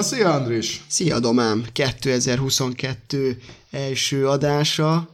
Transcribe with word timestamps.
Na 0.00 0.06
szia 0.06 0.34
Andris! 0.34 0.84
Szia 0.88 1.20
Domám! 1.20 1.64
2022 1.72 3.38
első 3.70 4.28
adása, 4.28 5.10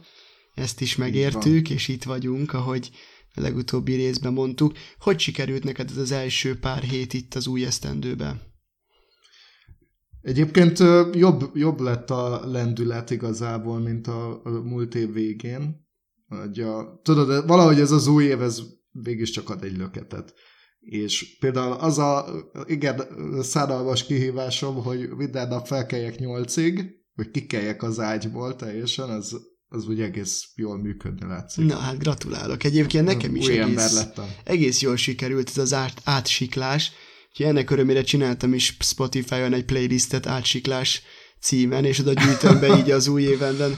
ezt 0.55 0.81
is 0.81 0.95
megértük, 0.95 1.69
és 1.69 1.87
itt 1.87 2.03
vagyunk, 2.03 2.53
ahogy 2.53 2.91
a 3.35 3.41
legutóbbi 3.41 3.95
részben 3.95 4.33
mondtuk. 4.33 4.77
Hogy 4.99 5.19
sikerült 5.19 5.63
neked 5.63 5.89
ez 5.89 5.97
az 5.97 6.11
első 6.11 6.59
pár 6.59 6.81
hét 6.81 7.13
itt 7.13 7.33
az 7.33 7.47
új 7.47 7.65
esztendőben? 7.65 8.41
Egyébként 10.21 10.79
jobb, 11.13 11.51
jobb 11.53 11.79
lett 11.79 12.09
a 12.09 12.41
lendület 12.45 13.09
igazából, 13.09 13.79
mint 13.79 14.07
a, 14.07 14.41
a 14.43 14.49
múlt 14.49 14.95
év 14.95 15.13
végén. 15.13 15.87
A, 16.53 17.01
tudod, 17.01 17.47
valahogy 17.47 17.79
ez 17.79 17.91
az 17.91 18.07
új 18.07 18.23
év, 18.23 18.41
ez 18.41 18.61
végig 18.91 19.29
csak 19.29 19.49
ad 19.49 19.63
egy 19.63 19.77
löketet. 19.77 20.33
És 20.89 21.37
például 21.39 21.71
az 21.71 21.97
a, 21.97 22.25
igen, 22.65 23.01
szánalmas 23.41 24.05
kihívásom, 24.05 24.75
hogy 24.83 25.09
minden 25.09 25.47
nap 25.47 25.67
felkeljek 25.67 26.19
nyolcig, 26.19 26.85
hogy 27.15 27.31
kikeljek 27.31 27.83
az 27.83 27.99
ágyból 27.99 28.55
teljesen, 28.55 29.09
az, 29.09 29.37
az 29.69 29.87
úgy 29.87 30.01
egész 30.01 30.47
jól 30.55 30.77
működni 30.77 31.27
látszik. 31.27 31.65
Na 31.65 31.75
hát 31.75 31.99
gratulálok. 31.99 32.63
Egyébként 32.63 33.05
nekem 33.05 33.35
is 33.35 33.47
Új 33.47 33.59
egész, 33.59 33.93
lettem. 33.93 34.25
egész 34.43 34.81
jól 34.81 34.95
sikerült 34.95 35.49
ez 35.49 35.57
az 35.57 35.73
át, 35.73 36.01
átsiklás. 36.03 36.91
Úgyhogy 37.29 37.45
ennek 37.45 37.69
örömére 37.69 38.01
csináltam 38.01 38.53
is 38.53 38.77
Spotify-on 38.79 39.53
egy 39.53 39.65
playlistet 39.65 40.25
átsiklás 40.25 41.01
címen, 41.41 41.85
és 41.85 41.99
oda 41.99 42.13
gyűjtöm 42.13 42.59
be 42.59 42.75
így 42.79 42.91
az 42.91 43.07
új 43.07 43.21
évenden 43.23 43.77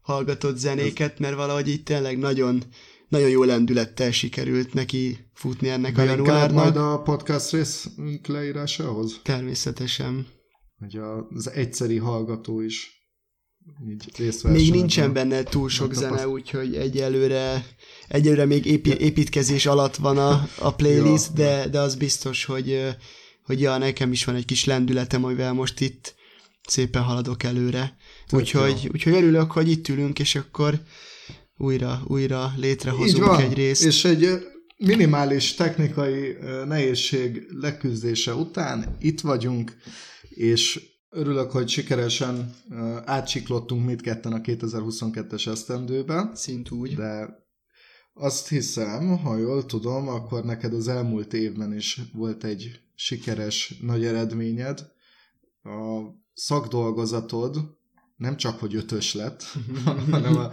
hallgatott 0.00 0.56
zenéket, 0.56 1.18
mert 1.18 1.34
valahogy 1.34 1.68
itt 1.68 1.84
tényleg 1.84 2.18
nagyon, 2.18 2.62
nagyon 3.08 3.28
jó 3.28 3.44
lendülettel 3.44 4.10
sikerült 4.10 4.72
neki 4.72 5.18
futni 5.34 5.68
ennek 5.68 5.92
a 5.98 6.04
Belinkeled 6.04 6.26
januárnak. 6.50 6.62
majd 6.64 6.76
a 6.76 7.02
podcast 7.02 7.50
rész 7.50 7.88
leírásához? 8.26 9.20
Természetesen. 9.22 10.26
Hogy 10.78 10.98
az 11.34 11.50
egyszeri 11.50 11.96
hallgató 11.96 12.60
is 12.60 12.96
így 13.88 14.04
részt 14.16 14.44
Még 14.44 14.70
nincsen 14.70 15.12
benne 15.12 15.42
túl 15.42 15.68
sok 15.68 15.88
Megtapaszt- 15.88 16.18
zene, 16.20 16.28
úgyhogy 16.32 16.74
egyelőre, 16.76 17.66
egyelőre 18.08 18.44
még 18.44 18.64
épi, 18.66 18.96
építkezés 18.98 19.66
alatt 19.66 19.96
van 19.96 20.18
a, 20.18 20.48
a 20.58 20.74
playlist, 20.74 21.26
Ja. 21.28 21.34
de, 21.34 21.68
de 21.68 21.80
az 21.80 21.94
biztos, 21.96 22.44
hogy, 22.44 22.86
hogy 23.42 23.60
ja, 23.60 23.78
nekem 23.78 24.12
is 24.12 24.24
van 24.24 24.34
egy 24.34 24.44
kis 24.44 24.64
lendületem, 24.64 25.24
amivel 25.24 25.52
most 25.52 25.80
itt 25.80 26.14
szépen 26.68 27.02
haladok 27.02 27.42
előre. 27.42 27.96
Tök 28.26 28.40
Úgyhogy, 28.40 28.80
jó. 28.82 28.90
úgyhogy 28.92 29.12
örülök, 29.12 29.52
hogy 29.52 29.70
itt 29.70 29.88
ülünk, 29.88 30.18
és 30.18 30.34
akkor 30.34 30.80
újra, 31.58 32.02
újra 32.06 32.52
létrehozunk 32.56 33.40
egy 33.40 33.54
részt. 33.54 33.84
és 33.84 34.04
egy 34.04 34.28
minimális 34.76 35.54
technikai 35.54 36.36
nehézség 36.66 37.46
leküzdése 37.50 38.34
után 38.34 38.96
itt 38.98 39.20
vagyunk, 39.20 39.76
és 40.28 40.80
örülök, 41.10 41.50
hogy 41.50 41.68
sikeresen 41.68 42.54
átsiklottunk 43.04 43.84
mindketten 43.86 44.32
a 44.32 44.40
2022-es 44.40 45.46
esztendőbe, 45.48 46.30
Szint 46.34 46.70
úgy. 46.70 46.94
de 46.94 47.46
azt 48.14 48.48
hiszem, 48.48 49.18
ha 49.18 49.36
jól 49.36 49.66
tudom, 49.66 50.08
akkor 50.08 50.44
neked 50.44 50.74
az 50.74 50.88
elmúlt 50.88 51.32
évben 51.32 51.74
is 51.74 52.00
volt 52.12 52.44
egy 52.44 52.80
sikeres 52.94 53.74
nagy 53.80 54.04
eredményed. 54.04 54.80
A 55.62 56.00
szakdolgozatod 56.34 57.77
nem 58.18 58.36
csak, 58.36 58.58
hogy 58.58 58.74
ötös 58.74 59.14
lett, 59.14 59.44
hanem 60.10 60.36
a, 60.36 60.50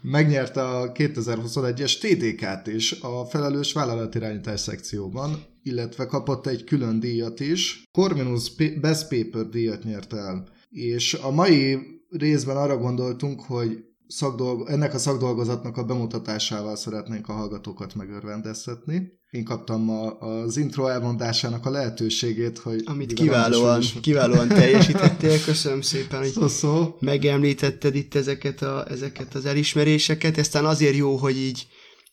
megnyerte 0.00 0.68
a 0.68 0.92
2021-es 0.92 1.98
TDK-t 1.98 2.66
is 2.66 3.00
a 3.00 3.24
felelős 3.24 3.72
vállalatirányítás 3.72 4.60
szekcióban, 4.60 5.44
illetve 5.62 6.06
kapott 6.06 6.46
egy 6.46 6.64
külön 6.64 7.00
díjat 7.00 7.40
is. 7.40 7.82
Corvinus 7.92 8.54
Best 8.80 9.08
Paper 9.08 9.48
díjat 9.48 9.84
nyert 9.84 10.12
el. 10.12 10.48
És 10.70 11.14
a 11.14 11.30
mai 11.30 11.78
részben 12.10 12.56
arra 12.56 12.76
gondoltunk, 12.76 13.40
hogy 13.40 13.84
szakdolgo- 14.08 14.68
ennek 14.68 14.94
a 14.94 14.98
szakdolgozatnak 14.98 15.76
a 15.76 15.84
bemutatásával 15.84 16.76
szeretnénk 16.76 17.28
a 17.28 17.32
hallgatókat 17.32 17.94
megörvendeztetni. 17.94 19.14
Én 19.30 19.44
kaptam 19.44 19.90
a, 19.90 20.18
az 20.20 20.56
intro 20.56 20.86
elmondásának 20.86 21.66
a 21.66 21.70
lehetőségét, 21.70 22.58
hogy... 22.58 22.82
Amit 22.84 23.12
kiválóan, 23.12 23.80
is- 23.80 24.00
kiválóan 24.00 24.48
teljesítettél, 24.48 25.42
köszönöm 25.44 25.80
szépen, 25.80 26.18
hogy 26.18 26.30
Szó, 26.30 26.48
szó. 26.48 26.96
megemlítetted 27.00 27.94
itt 27.94 28.14
ezeket, 28.14 28.62
a, 28.62 28.84
ezeket 28.88 29.34
az 29.34 29.46
elismeréseket, 29.46 30.38
aztán 30.38 30.64
azért 30.64 30.96
jó, 30.96 31.16
hogy 31.16 31.36
így 31.36 31.66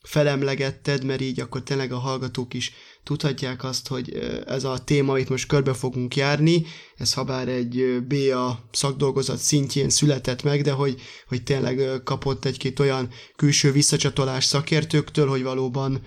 felemlegetted, 0.04 1.04
mert 1.04 1.22
így 1.22 1.40
akkor 1.40 1.64
tényleg 1.64 1.92
a 1.92 1.98
hallgatók 1.98 2.54
is 2.54 2.72
tudhatják 3.04 3.64
azt, 3.64 3.88
hogy 3.88 4.20
ez 4.48 4.64
a 4.64 4.78
téma, 4.78 5.12
amit 5.12 5.30
most 5.30 5.48
körbe 5.48 5.74
fogunk 5.74 6.16
járni, 6.16 6.66
ez 6.98 7.14
habár 7.14 7.48
egy 7.48 8.04
BA 8.08 8.60
szakdolgozat 8.72 9.38
szintjén 9.38 9.90
született 9.90 10.44
meg, 10.44 10.62
de 10.62 10.72
hogy, 10.72 11.02
hogy 11.28 11.44
tényleg 11.44 12.02
kapott 12.04 12.46
egy-két 12.46 12.80
olyan 12.80 13.10
külső 13.36 13.72
visszacsatolás 13.72 14.46
szakértőktől, 14.46 15.28
hogy 15.28 15.44
valóban 15.44 16.02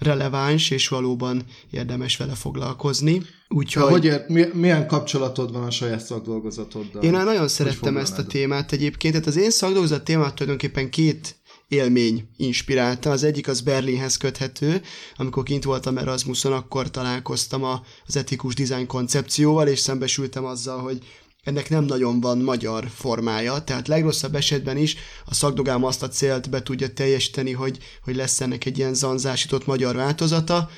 releváns, 0.00 0.70
és 0.70 0.88
valóban 0.88 1.42
érdemes 1.70 2.16
vele 2.16 2.34
foglalkozni. 2.34 3.22
Úgyhogy... 3.48 3.90
Hogy, 3.90 4.12
mi, 4.28 4.44
milyen 4.52 4.86
kapcsolatod 4.86 5.52
van 5.52 5.62
a 5.62 5.70
saját 5.70 6.04
szakdolgozatoddal? 6.04 7.02
Én 7.02 7.10
nagyon 7.10 7.48
szerettem 7.48 7.96
ezt 7.96 8.18
a 8.18 8.26
témát 8.26 8.72
egyébként, 8.72 9.14
tehát 9.14 9.28
az 9.28 9.36
én 9.36 9.50
szakdolgozat 9.50 10.04
témát 10.04 10.34
tulajdonképpen 10.34 10.90
két 10.90 11.39
élmény 11.70 12.28
inspirálta. 12.36 13.10
Az 13.10 13.22
egyik 13.22 13.48
az 13.48 13.60
Berlinhez 13.60 14.16
köthető, 14.16 14.82
amikor 15.16 15.42
kint 15.42 15.64
voltam 15.64 15.98
Erasmuson, 15.98 16.52
akkor 16.52 16.90
találkoztam 16.90 17.64
a, 17.64 17.82
az 18.06 18.16
etikus 18.16 18.54
design 18.54 18.86
koncepcióval, 18.86 19.68
és 19.68 19.78
szembesültem 19.78 20.44
azzal, 20.44 20.78
hogy 20.78 20.98
ennek 21.44 21.68
nem 21.68 21.84
nagyon 21.84 22.20
van 22.20 22.38
magyar 22.38 22.88
formája, 22.94 23.64
tehát 23.64 23.88
legrosszabb 23.88 24.34
esetben 24.34 24.76
is 24.76 24.96
a 25.24 25.34
szakdogám 25.34 25.84
azt 25.84 26.02
a 26.02 26.08
célt 26.08 26.50
be 26.50 26.62
tudja 26.62 26.92
teljesíteni, 26.92 27.52
hogy, 27.52 27.78
hogy 28.04 28.16
lesz 28.16 28.40
ennek 28.40 28.64
egy 28.64 28.78
ilyen 28.78 28.94
zanzásított 28.94 29.66
magyar 29.66 29.96
változata, 29.96 30.70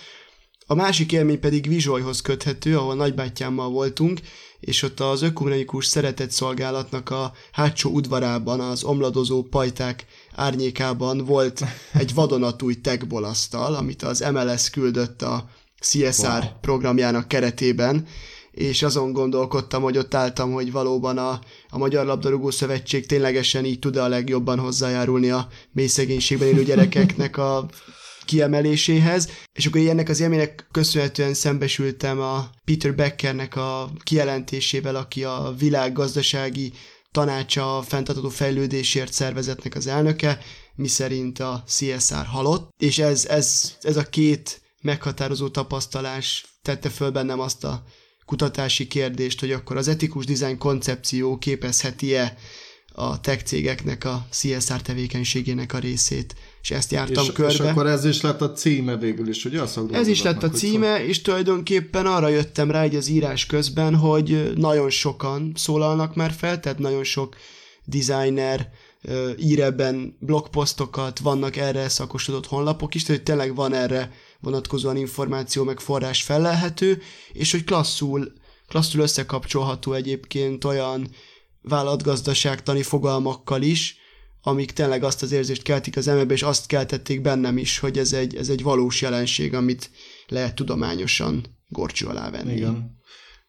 a 0.66 0.74
másik 0.74 1.12
élmény 1.12 1.41
pedig 1.41 1.69
Vizsolyhoz 1.69 2.20
köthető, 2.20 2.78
ahol 2.78 2.94
nagybátyámmal 2.94 3.69
voltunk, 3.69 4.20
és 4.60 4.82
ott 4.82 5.00
az 5.00 5.22
ökumenikus 5.22 5.86
szeretett 5.86 6.30
szolgálatnak 6.30 7.10
a 7.10 7.32
hátsó 7.53 7.91
udvarában, 7.91 8.60
az 8.60 8.84
omladozó 8.84 9.42
pajták 9.42 10.06
árnyékában 10.34 11.25
volt 11.25 11.65
egy 11.93 12.15
vadonatúj 12.15 12.75
tegbolasztal, 12.75 13.75
amit 13.75 14.03
az 14.03 14.25
MLS 14.32 14.70
küldött 14.70 15.22
a 15.22 15.48
CSR 15.81 16.26
Wow. 16.26 16.41
programjának 16.60 17.28
keretében, 17.28 18.06
és 18.50 18.82
azon 18.82 19.12
gondolkodtam, 19.12 19.82
hogy 19.82 19.98
ott 19.98 20.15
álltam, 20.15 20.53
hogy 20.53 20.72
valóban 20.72 21.19
a, 21.19 21.41
a 21.69 21.78
Magyar 21.78 22.06
Labdarúgó 22.06 22.50
Szövetség 22.50 23.06
ténylegesen 23.06 23.65
így 23.65 23.78
tud 23.78 23.97
a 23.97 24.09
legjobban 24.09 24.59
hozzájárulni 24.59 25.31
a 25.31 25.48
mély 25.72 25.87
szegénységben 25.87 26.48
élő 26.48 26.65
gyerekeknek 26.65 27.37
a 27.37 27.69
kiemeléséhez, 28.25 29.28
és 29.53 29.66
akkor 29.66 29.81
ennek 29.81 30.09
az 30.09 30.21
élménynek 30.21 30.66
köszönhetően 30.71 31.34
szembesültem 31.34 32.21
a 32.21 32.50
Peter 32.65 32.94
Beckernek 32.94 33.56
a 33.56 33.91
kijelentésével, 34.03 34.97
aki 34.97 35.25
a 35.25 35.54
világgazdasági 35.59 36.72
tanácsa 37.12 37.76
a 37.76 37.82
fenntartható 37.82 38.28
fejlődésért 38.28 39.12
szervezetnek 39.12 39.74
az 39.74 39.86
elnöke, 39.86 40.38
miszerint 40.74 41.38
a 41.38 41.64
CSR 41.66 42.26
halott, 42.26 42.70
és 42.78 42.98
ez, 42.98 43.26
ez, 43.26 43.76
ez 43.80 43.96
a 43.96 44.02
két 44.08 44.60
meghatározó 44.80 45.48
tapasztalás 45.48 46.46
tette 46.62 46.88
föl 46.88 47.10
bennem 47.10 47.40
azt 47.40 47.64
a 47.64 47.84
kutatási 48.24 48.86
kérdést, 48.86 49.40
hogy 49.40 49.52
akkor 49.52 49.76
az 49.76 49.88
etikus 49.88 50.24
dizájn 50.24 50.58
koncepció 50.58 51.38
képezheti-e 51.38 52.36
a 52.92 53.20
tech 53.20 53.44
cégeknek 53.44 54.04
a 54.04 54.26
CSR 54.30 54.82
tevékenységének 54.82 55.72
a 55.72 55.78
részét, 55.78 56.34
és 56.62 56.70
ezt 56.70 56.92
jártam 56.92 57.24
és, 57.24 57.32
körbe. 57.32 57.53
és 57.53 57.59
akkor 57.59 57.86
ez 57.86 58.04
is 58.04 58.20
lett 58.20 58.41
a 58.41 58.53
címe 58.53 58.97
végül 58.97 59.28
is, 59.28 59.44
ugye 59.44 59.60
a 59.60 59.68
Ez 59.91 60.06
is 60.06 60.22
lett 60.22 60.42
a 60.42 60.48
hogy 60.48 60.59
címe, 60.59 61.06
és 61.06 61.22
tulajdonképpen 61.22 62.06
arra 62.06 62.28
jöttem 62.28 62.70
rá 62.70 62.82
egy 62.82 62.94
az 62.94 63.09
írás 63.09 63.47
közben, 63.47 63.94
hogy 63.94 64.53
nagyon 64.54 64.91
sokan 64.91 65.53
szólalnak 65.54 66.14
már 66.14 66.32
fel, 66.32 66.60
tehát 66.60 66.78
nagyon 66.78 67.04
sok 67.04 67.36
designer 67.84 68.70
ír 69.38 69.60
ebben 69.60 70.16
blogposztokat, 70.20 71.18
vannak 71.18 71.56
erre 71.56 71.88
szakosodott 71.88 72.47
honlapok 72.47 72.94
is, 72.94 73.03
tehát 73.03 73.22
tényleg 73.22 73.54
van 73.54 73.74
erre 73.74 74.12
vonatkozóan 74.41 74.97
információ, 74.97 75.65
meg 75.65 75.80
forrás 75.80 76.22
felelhető, 76.22 77.03
és 77.32 77.50
hogy 77.50 77.65
klasszul, 77.65 78.32
klasszul 78.68 79.00
összekapcsolható 79.00 79.92
egyébként 79.92 80.65
olyan 80.65 81.08
vállalatgazdaságtani 81.62 82.82
fogalmakkal 82.82 83.62
is, 83.62 84.00
amik 84.42 84.71
tényleg 84.72 85.03
azt 85.04 85.22
az 85.22 85.33
érzést 85.33 85.62
keltik 85.62 85.97
az 85.97 86.09
emberbe, 86.09 86.34
és 86.34 86.42
azt 86.42 86.66
keltették 86.66 87.21
bennem 87.21 87.59
is, 87.59 87.78
hogy 87.78 87.98
ez 87.98 88.12
egy, 88.12 88.36
ez 88.36 88.48
egy 88.48 88.62
valós 88.62 89.00
jelenség, 89.03 89.54
amit 89.54 89.91
lehet 90.28 90.54
tudományosan 90.54 91.44
gorcső 91.68 92.06
alá 92.06 92.30
venni. 92.30 92.53
Igen. 92.54 93.00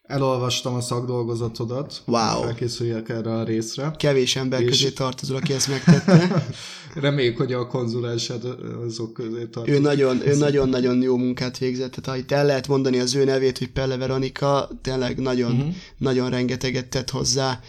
Elolvastam 0.02 0.74
a 0.74 0.80
szakdolgozatodat, 0.80 2.02
Wow. 2.06 2.42
felkészüljek 2.42 3.08
erre 3.08 3.32
a 3.34 3.44
részre. 3.44 3.94
Kevés 3.98 4.36
ember 4.36 4.60
És- 4.60 4.68
közé 4.68 4.90
tartozol, 4.90 5.36
aki 5.36 5.52
ezt 5.52 5.68
megtette. 5.68 6.46
Reméljük, 6.94 7.36
hogy 7.36 7.52
a 7.52 7.66
konzulensed 7.66 8.44
azok 8.86 9.12
közé 9.12 9.46
tart. 9.46 9.68
Ő 9.68 9.78
nagyon, 9.78 10.26
ő 10.26 10.36
nagyon-nagyon 10.36 11.02
jó 11.02 11.16
munkát 11.16 11.58
végzett, 11.58 11.90
tehát 11.90 12.06
ha 12.10 12.16
itt 12.16 12.32
el 12.32 12.46
lehet 12.46 12.68
mondani 12.68 12.98
az 12.98 13.14
ő 13.14 13.24
nevét, 13.24 13.58
hogy 13.58 13.70
Pelle 13.70 13.96
Veronika, 13.96 14.68
tényleg 14.82 15.18
nagyon, 15.18 15.52
uh-huh. 15.52 15.74
nagyon 15.98 16.30
rengeteget 16.30 16.88
tett 16.88 17.10
hozzá 17.10 17.60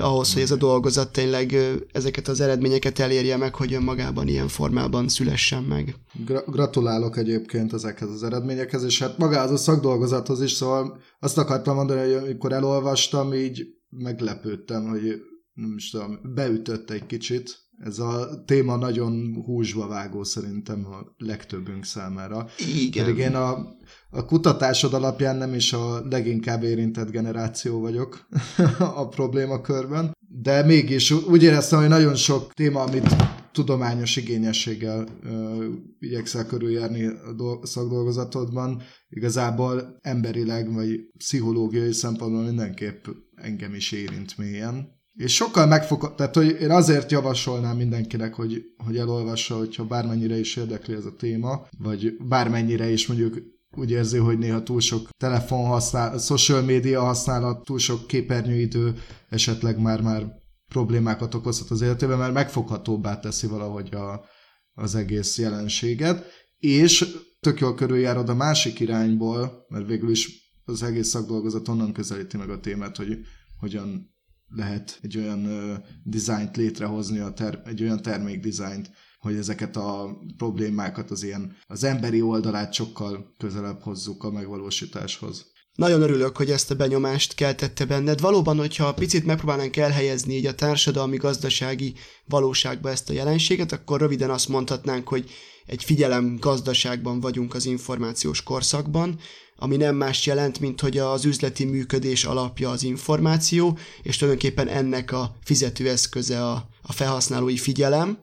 ahhoz, 0.00 0.32
hogy 0.32 0.42
ez 0.42 0.50
a 0.50 0.56
dolgozat 0.56 1.12
tényleg 1.12 1.52
eh, 1.52 1.74
ezeket 1.92 2.28
az 2.28 2.40
eredményeket 2.40 2.98
elérje 2.98 3.36
meg, 3.36 3.54
hogy 3.54 3.72
önmagában 3.72 4.28
ilyen 4.28 4.48
formában 4.48 5.08
szülessen 5.08 5.62
meg. 5.62 5.94
Gra- 6.24 6.50
gratulálok 6.50 7.16
egyébként 7.16 7.72
ezekhez 7.72 8.10
az 8.10 8.22
eredményekhez, 8.22 8.84
és 8.84 8.98
hát 8.98 9.18
magához 9.18 9.50
a 9.50 9.56
szakdolgozathoz 9.56 10.42
is, 10.42 10.52
szóval 10.52 10.98
azt 11.20 11.38
akartam 11.38 11.74
mondani, 11.74 12.00
hogy 12.00 12.24
amikor 12.24 12.52
elolvastam, 12.52 13.34
így 13.34 13.66
meglepődtem, 13.88 14.88
hogy 14.88 15.20
nem 15.54 15.74
is 15.76 15.90
tudom, 15.90 16.20
beütött 16.34 16.90
egy 16.90 17.06
kicsit. 17.06 17.66
Ez 17.78 17.98
a 17.98 18.42
téma 18.46 18.76
nagyon 18.76 19.42
húsba 19.44 19.86
vágó 19.86 20.24
szerintem 20.24 20.86
a 20.86 21.14
legtöbbünk 21.16 21.84
számára. 21.84 22.46
Igen. 22.82 23.04
Pedig 23.04 23.18
én 23.18 23.34
a, 23.34 23.76
a 24.10 24.24
kutatásod 24.24 24.94
alapján 24.94 25.36
nem 25.36 25.54
is 25.54 25.72
a 25.72 26.02
leginkább 26.10 26.62
érintett 26.62 27.10
generáció 27.10 27.80
vagyok 27.80 28.28
a 28.78 29.08
problémakörben, 29.08 30.16
de 30.28 30.62
mégis 30.62 31.10
úgy 31.10 31.42
éreztem, 31.42 31.78
hogy 31.78 31.88
nagyon 31.88 32.14
sok 32.14 32.52
téma, 32.54 32.80
amit 32.82 33.16
tudományos 33.52 34.16
igényességgel 34.16 35.06
ö, 35.24 35.64
igyekszel 35.98 36.46
körüljárni 36.46 37.06
a 37.06 37.66
szakdolgozatodban, 37.66 38.82
igazából 39.08 39.98
emberileg 40.00 40.74
vagy 40.74 41.00
pszichológiai 41.18 41.92
szempontból 41.92 42.42
mindenképp 42.42 43.06
engem 43.34 43.74
is 43.74 43.92
érint 43.92 44.38
mélyen. 44.38 44.96
És 45.14 45.34
sokkal 45.34 45.66
megfog... 45.66 46.14
Tehát, 46.14 46.34
hogy 46.34 46.56
én 46.60 46.70
azért 46.70 47.10
javasolnám 47.10 47.76
mindenkinek, 47.76 48.34
hogy, 48.34 48.62
hogy 48.84 48.96
elolvassa, 48.96 49.56
hogyha 49.56 49.84
bármennyire 49.84 50.38
is 50.38 50.56
érdekli 50.56 50.94
ez 50.94 51.04
a 51.04 51.16
téma, 51.16 51.66
vagy 51.78 52.16
bármennyire 52.28 52.90
is 52.90 53.06
mondjuk 53.06 53.36
úgy 53.76 53.90
érzi, 53.90 54.18
hogy 54.18 54.38
néha 54.38 54.62
túl 54.62 54.80
sok 54.80 55.08
telefon 55.16 55.66
használ, 55.66 56.18
social 56.18 56.62
média 56.62 57.02
használat, 57.02 57.64
túl 57.64 57.78
sok 57.78 58.06
képernyőidő 58.06 58.94
esetleg 59.28 59.78
már-már 59.78 60.26
problémákat 60.68 61.34
okozhat 61.34 61.70
az 61.70 61.80
életében, 61.80 62.18
mert 62.18 62.32
megfoghatóbbá 62.32 63.20
teszi 63.20 63.46
valahogy 63.46 63.94
a, 63.94 64.24
az 64.72 64.94
egész 64.94 65.38
jelenséget, 65.38 66.24
és 66.58 67.16
tök 67.40 67.60
jól 67.60 67.74
körüljárod 67.74 68.28
a 68.28 68.34
másik 68.34 68.80
irányból, 68.80 69.66
mert 69.68 69.86
végül 69.86 70.10
is 70.10 70.52
az 70.64 70.82
egész 70.82 71.08
szakdolgozat 71.08 71.68
onnan 71.68 71.92
közelíti 71.92 72.36
meg 72.36 72.50
a 72.50 72.60
témát, 72.60 72.96
hogy 72.96 73.18
hogyan 73.58 74.16
lehet 74.48 74.98
egy 75.02 75.18
olyan 75.18 75.46
uh, 75.46 75.76
dizájnt 76.04 76.56
létrehozni, 76.56 77.18
a 77.18 77.32
ter- 77.32 77.66
egy 77.66 77.82
olyan 77.82 78.02
termékdizájnt, 78.02 78.90
hogy 79.18 79.34
ezeket 79.34 79.76
a 79.76 80.18
problémákat, 80.36 81.10
az 81.10 81.22
ilyen 81.22 81.56
az 81.66 81.84
emberi 81.84 82.22
oldalát 82.22 82.72
sokkal 82.72 83.34
közelebb 83.38 83.82
hozzuk 83.82 84.24
a 84.24 84.30
megvalósításhoz. 84.30 85.46
Nagyon 85.74 86.02
örülök, 86.02 86.36
hogy 86.36 86.50
ezt 86.50 86.70
a 86.70 86.74
benyomást 86.74 87.34
keltette 87.34 87.84
benned. 87.84 88.20
Valóban, 88.20 88.58
hogyha 88.58 88.94
picit 88.94 89.24
megpróbálnánk 89.24 89.76
elhelyezni 89.76 90.34
így 90.34 90.46
a 90.46 90.54
társadalmi, 90.54 91.16
gazdasági 91.16 91.94
valóságba 92.24 92.90
ezt 92.90 93.10
a 93.10 93.12
jelenséget, 93.12 93.72
akkor 93.72 94.00
röviden 94.00 94.30
azt 94.30 94.48
mondhatnánk, 94.48 95.08
hogy 95.08 95.30
egy 95.66 95.84
figyelem 95.84 96.36
gazdaságban 96.40 97.20
vagyunk 97.20 97.54
az 97.54 97.66
információs 97.66 98.42
korszakban, 98.42 99.18
ami 99.56 99.76
nem 99.76 99.96
más 99.96 100.26
jelent, 100.26 100.60
mint 100.60 100.80
hogy 100.80 100.98
az 100.98 101.24
üzleti 101.24 101.64
működés 101.64 102.24
alapja 102.24 102.70
az 102.70 102.82
információ, 102.82 103.78
és 104.02 104.16
tulajdonképpen 104.16 104.68
ennek 104.68 105.12
a 105.12 105.36
fizetőeszköze 105.44 106.44
a, 106.44 106.68
a 106.82 106.92
felhasználói 106.92 107.56
figyelem. 107.56 108.18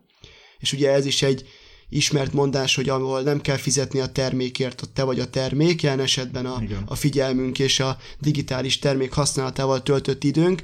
És 0.60 0.74
ugye 0.74 0.92
ez 0.92 1.06
is 1.06 1.22
egy 1.22 1.46
ismert 1.90 2.34
mondás, 2.34 2.76
hogy 2.76 2.90
ahol 2.90 3.22
nem 3.22 3.42
kell 3.42 3.58
fizetni 3.58 4.00
a 4.00 4.08
termékért, 4.12 4.82
ott 4.82 4.94
te 4.94 5.04
vagy 5.04 5.20
a 5.20 5.30
termék, 5.30 5.82
jelen 5.82 6.00
esetben 6.00 6.46
a, 6.46 6.64
a 6.86 6.96
figyelmünk 6.96 7.60
és 7.60 7.80
a 7.80 7.98
digitális 8.20 8.80
termék 8.80 9.14
használatával 9.14 9.84
töltött 9.84 10.24
időnk. 10.24 10.62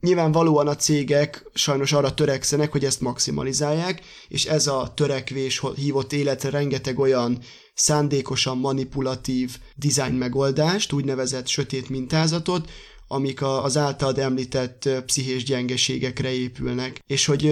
Nyilvánvalóan 0.00 0.68
a 0.68 0.76
cégek 0.76 1.50
sajnos 1.54 1.92
arra 1.92 2.14
törekszenek, 2.14 2.72
hogy 2.72 2.84
ezt 2.84 3.00
maximalizálják, 3.00 4.02
és 4.28 4.44
ez 4.44 4.66
a 4.66 4.92
törekvés 4.96 5.62
hívott 5.74 6.12
életre 6.12 6.50
rengeteg 6.50 6.98
olyan 6.98 7.38
szándékosan 7.74 8.58
manipulatív 8.58 9.56
design 9.74 10.14
megoldást, 10.14 10.92
úgynevezett 10.92 11.46
sötét 11.46 11.88
mintázatot, 11.88 12.70
amik 13.08 13.42
az 13.42 13.76
általad 13.76 14.18
említett 14.18 14.88
pszichés 15.06 15.44
gyengeségekre 15.44 16.32
épülnek. 16.32 17.02
És 17.06 17.26
hogy 17.26 17.46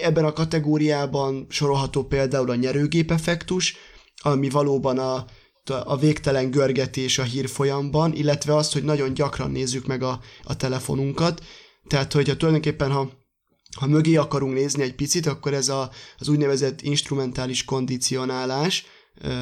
ebben 0.00 0.24
a 0.24 0.32
kategóriában 0.32 1.46
sorolható 1.48 2.04
például 2.04 2.50
a 2.50 2.54
nyerőgép 2.54 3.10
effektus, 3.10 3.76
ami 4.22 4.48
valóban 4.48 4.98
a, 4.98 5.26
a 5.84 5.96
végtelen 5.96 6.50
görgetés 6.50 7.18
a 7.18 7.22
hírfolyamban, 7.22 8.12
illetve 8.12 8.56
azt, 8.56 8.72
hogy 8.72 8.84
nagyon 8.84 9.14
gyakran 9.14 9.50
nézzük 9.50 9.86
meg 9.86 10.02
a, 10.02 10.20
a 10.44 10.56
telefonunkat. 10.56 11.42
Tehát, 11.86 12.12
hogy 12.12 12.28
ha 12.28 12.36
tulajdonképpen, 12.36 12.90
ha 12.90 13.22
ha 13.74 13.86
mögé 13.86 14.16
akarunk 14.16 14.54
nézni 14.54 14.82
egy 14.82 14.94
picit, 14.94 15.26
akkor 15.26 15.54
ez 15.54 15.68
a, 15.68 15.90
az 16.18 16.28
úgynevezett 16.28 16.80
instrumentális 16.80 17.64
kondicionálás, 17.64 18.86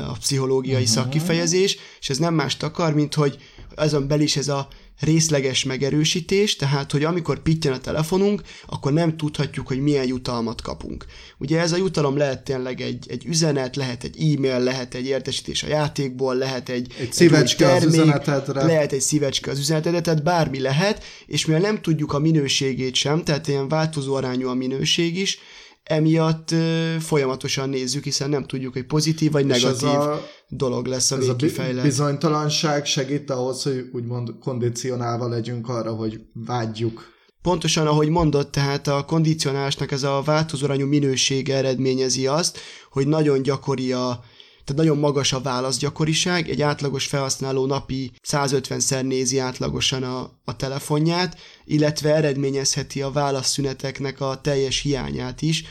a 0.07 0.13
pszichológiai 0.13 0.83
uh-huh. 0.83 0.95
szakkifejezés, 0.95 1.77
és 2.01 2.11
ez 2.11 2.19
nem 2.19 2.35
mást 2.35 2.63
akar, 2.63 2.95
mint 2.95 3.15
hogy 3.15 3.37
azon 3.75 4.09
belül 4.09 4.25
is 4.25 4.37
ez 4.37 4.49
a 4.49 4.69
részleges 5.03 5.65
megerősítés, 5.65 6.57
tehát 6.57 6.93
hogy 6.93 7.05
amikor 7.05 7.39
pittyen 7.39 7.73
a 7.73 7.79
telefonunk, 7.79 8.43
akkor 8.67 8.93
nem 8.93 9.17
tudhatjuk, 9.17 9.67
hogy 9.67 9.81
milyen 9.81 10.07
jutalmat 10.07 10.63
kapunk. 10.63 11.05
Ugye 11.39 11.61
ez 11.61 11.73
a 11.73 11.77
jutalom 11.77 12.17
lehet 12.17 12.45
tényleg 12.45 12.81
egy, 12.81 13.07
egy 13.09 13.25
üzenet, 13.25 13.77
lehet 13.77 14.05
egy 14.05 14.35
e-mail, 14.35 14.59
lehet 14.59 14.95
egy 14.95 15.07
értesítés 15.07 15.63
a 15.63 15.69
játékból, 15.69 16.35
lehet 16.35 16.69
egy, 16.69 16.95
egy 16.99 17.13
szívecske 17.13 17.65
egy 17.65 17.79
termék, 17.79 17.89
az 17.89 17.95
üzenetedre. 17.95 18.65
Lehet 18.65 18.93
egy 18.93 19.01
szívecske 19.01 19.51
az 19.51 19.59
üzenetedre, 19.59 20.01
tehát 20.01 20.23
bármi 20.23 20.61
lehet, 20.61 21.05
és 21.27 21.47
mivel 21.47 21.61
nem 21.61 21.81
tudjuk 21.81 22.13
a 22.13 22.19
minőségét 22.19 22.95
sem, 22.95 23.25
tehát 23.25 23.49
ilyen 23.49 23.69
változó 23.69 24.15
arányú 24.15 24.49
a 24.49 24.55
minőség 24.55 25.19
is, 25.19 25.39
emiatt 25.83 26.51
ö, 26.51 26.95
folyamatosan 27.01 27.69
nézzük, 27.69 28.05
hiszen 28.05 28.31
nem 28.31 28.45
tudjuk, 28.45 28.73
hogy 28.73 28.87
pozitív 28.87 29.33
vagy 29.33 29.47
negatív 29.47 29.89
a, 29.89 30.21
dolog 30.49 30.87
lesz 30.87 31.11
a 31.11 31.17
végkifejlet. 31.17 31.75
Ez 31.75 31.81
a 31.81 31.83
bizonytalanság 31.83 32.87
segít 32.87 33.31
ahhoz, 33.31 33.63
hogy 33.63 33.89
úgymond 33.93 34.31
kondicionálva 34.41 35.29
legyünk 35.29 35.69
arra, 35.69 35.95
hogy 35.95 36.21
vágyjuk. 36.35 37.11
Pontosan, 37.43 37.87
ahogy 37.87 38.09
mondott, 38.09 38.53
tehát 38.53 38.87
a 38.87 39.05
kondicionálásnak 39.05 39.91
ez 39.93 40.03
a 40.03 40.23
változórányú 40.25 40.87
minősége 40.87 41.57
eredményezi 41.57 42.27
azt, 42.27 42.59
hogy 42.91 43.07
nagyon 43.07 43.43
gyakori 43.43 43.93
a, 43.93 44.25
tehát 44.65 44.83
nagyon 44.83 44.99
magas 44.99 45.33
a 45.33 45.41
válaszgyakoriság, 45.41 46.49
egy 46.49 46.63
átlagos 46.63 47.07
felhasználó 47.07 47.67
napi 47.67 48.13
150-szer 48.29 49.03
nézi 49.03 49.39
átlagosan 49.39 50.03
a, 50.03 50.31
a 50.45 50.57
telefonját, 50.57 51.39
illetve 51.65 52.15
eredményezheti 52.15 53.03
a 53.03 53.11
válaszszüneteknek 53.11 54.21
a 54.21 54.41
teljes 54.41 54.81
hiányát 54.81 55.43
is, 55.43 55.65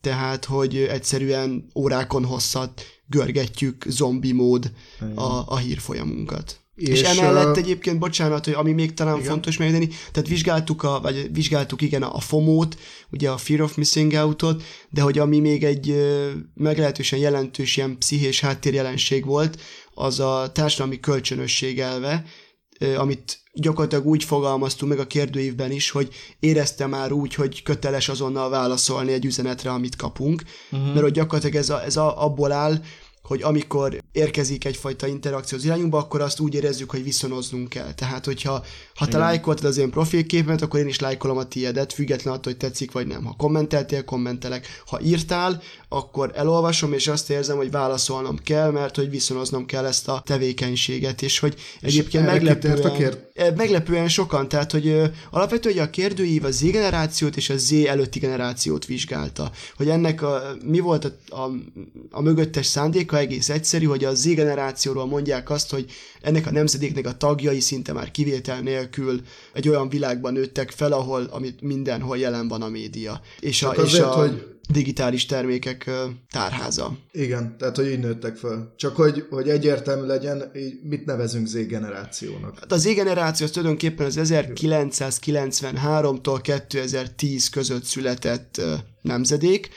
tehát 0.00 0.44
hogy 0.44 0.76
egyszerűen 0.76 1.70
órákon 1.74 2.24
hosszat 2.24 2.82
görgetjük 3.06 3.84
zombi 3.88 4.32
mód 4.32 4.72
a, 5.14 5.42
a 5.46 5.56
hírfolyamunkat. 5.56 6.60
És, 6.78 6.88
és 6.88 7.02
emellett 7.02 7.56
uh, 7.56 7.58
egyébként, 7.58 7.98
bocsánat, 7.98 8.44
hogy 8.44 8.54
ami 8.54 8.72
még 8.72 8.94
talán 8.94 9.16
igen. 9.16 9.28
fontos 9.28 9.56
megjegyzni, 9.56 9.88
tehát 10.12 10.28
vizsgáltuk, 10.28 10.82
a, 10.82 11.00
vagy 11.00 11.28
vizsgáltuk 11.32 11.82
igen 11.82 12.02
a 12.02 12.20
FOMO-t, 12.20 12.78
ugye 13.10 13.30
a 13.30 13.36
Fear 13.36 13.60
of 13.60 13.74
Missing 13.74 14.12
Out-ot, 14.12 14.62
de 14.90 15.00
hogy 15.00 15.18
ami 15.18 15.38
még 15.38 15.64
egy 15.64 15.94
meglehetősen 16.54 17.18
jelentős 17.18 17.76
ilyen 17.76 17.98
pszichés 17.98 18.40
háttérjelenség 18.40 19.24
volt, 19.24 19.60
az 19.94 20.20
a 20.20 20.50
társadalmi 20.52 21.00
kölcsönösség 21.00 21.80
elve, 21.80 22.24
amit 22.96 23.38
gyakorlatilag 23.52 24.06
úgy 24.06 24.24
fogalmaztunk 24.24 24.90
meg 24.90 25.00
a 25.00 25.06
kérdőívben 25.06 25.70
is, 25.70 25.90
hogy 25.90 26.08
érezte 26.40 26.86
már 26.86 27.12
úgy, 27.12 27.34
hogy 27.34 27.62
köteles 27.62 28.08
azonnal 28.08 28.48
válaszolni 28.48 29.12
egy 29.12 29.24
üzenetre, 29.24 29.70
amit 29.70 29.96
kapunk, 29.96 30.42
uh-huh. 30.70 30.88
mert 30.88 31.00
hogy 31.00 31.12
gyakorlatilag 31.12 31.56
ez, 31.56 31.70
a, 31.70 31.84
ez 31.84 31.96
a, 31.96 32.24
abból 32.24 32.52
áll, 32.52 32.80
hogy 33.28 33.42
amikor 33.42 34.02
érkezik 34.12 34.64
egyfajta 34.64 35.06
interakció 35.06 35.58
az 35.58 35.64
irányunkba, 35.64 35.98
akkor 35.98 36.20
azt 36.20 36.40
úgy 36.40 36.54
érezzük, 36.54 36.90
hogy 36.90 37.02
viszonoznunk 37.02 37.68
kell. 37.68 37.94
Tehát, 37.94 38.24
hogyha 38.24 38.64
ha 38.94 39.06
te 39.06 39.18
lájkoltad 39.18 39.64
az 39.64 39.76
én 39.76 39.90
profilképemet, 39.90 40.62
akkor 40.62 40.80
én 40.80 40.86
is 40.86 41.00
lájkolom 41.00 41.36
a 41.36 41.44
tiédet, 41.44 41.92
független 41.92 42.34
attól, 42.34 42.52
hogy 42.52 42.60
tetszik 42.60 42.92
vagy 42.92 43.06
nem. 43.06 43.24
Ha 43.24 43.34
kommenteltél, 43.36 44.04
kommentelek. 44.04 44.82
Ha 44.86 45.00
írtál, 45.00 45.62
akkor 45.88 46.32
elolvasom, 46.34 46.92
és 46.92 47.08
azt 47.08 47.30
érzem, 47.30 47.56
hogy 47.56 47.70
válaszolnom 47.70 48.38
kell, 48.44 48.70
mert 48.70 48.96
hogy 48.96 49.10
viszonoznom 49.10 49.66
kell 49.66 49.84
ezt 49.84 50.08
a 50.08 50.22
tevékenységet, 50.24 51.22
és 51.22 51.38
hogy 51.38 51.54
és 51.54 51.88
egyébként 51.88 52.26
meglepően, 52.26 52.78
a 52.78 52.92
kér... 52.92 53.18
E, 53.34 53.50
meglepően 53.56 54.08
sokan, 54.08 54.48
tehát 54.48 54.72
hogy 54.72 54.88
alapvetően 55.30 55.74
hogy 55.74 55.84
a 55.86 55.90
kérdőív 55.90 56.44
a 56.44 56.50
Z 56.50 56.60
generációt 56.60 57.36
és 57.36 57.50
a 57.50 57.56
Z 57.56 57.72
előtti 57.72 58.18
generációt 58.18 58.86
vizsgálta. 58.86 59.50
Hogy 59.76 59.88
ennek 59.88 60.22
a, 60.22 60.56
mi 60.64 60.78
volt 60.78 61.04
a, 61.04 61.36
a, 61.36 61.50
a 62.10 62.20
mögöttes 62.20 62.66
szándéka 62.66 63.17
egész 63.18 63.48
egyszerű, 63.48 63.84
hogy 63.84 64.04
a 64.04 64.14
Z 64.14 64.34
generációról 64.34 65.06
mondják 65.06 65.50
azt, 65.50 65.70
hogy 65.70 65.90
ennek 66.22 66.46
a 66.46 66.50
nemzedéknek 66.50 67.06
a 67.06 67.16
tagjai 67.16 67.60
szinte 67.60 67.92
már 67.92 68.10
kivétel 68.10 68.60
nélkül 68.60 69.20
egy 69.52 69.68
olyan 69.68 69.88
világban 69.88 70.32
nőttek 70.32 70.70
fel, 70.70 70.92
ahol 70.92 71.28
amit 71.30 71.60
mindenhol 71.60 72.18
jelen 72.18 72.48
van 72.48 72.62
a 72.62 72.68
média. 72.68 73.20
És 73.40 73.58
Csak 73.58 73.78
a, 73.78 73.82
azért, 73.82 73.92
és 73.92 74.00
a, 74.00 74.08
hogy 74.08 74.58
digitális 74.68 75.26
termékek 75.26 75.90
tárháza. 76.30 76.98
Igen, 77.12 77.56
tehát 77.58 77.76
hogy 77.76 77.90
így 77.90 77.98
nőttek 77.98 78.36
fel. 78.36 78.74
Csak 78.76 78.96
hogy, 78.96 79.26
hogy 79.30 79.48
egyértelmű 79.48 80.06
legyen, 80.06 80.50
így 80.56 80.74
mit 80.82 81.04
nevezünk 81.04 81.46
Z-generációnak? 81.46 82.58
Hát 82.58 82.72
a 82.72 82.76
Z-generáció 82.76 83.46
az 83.46 83.52
tulajdonképpen 83.52 84.06
az 84.06 84.18
1993-tól 84.22 86.38
2010 86.42 87.48
között 87.48 87.84
született 87.84 88.60
nemzedék, 89.02 89.68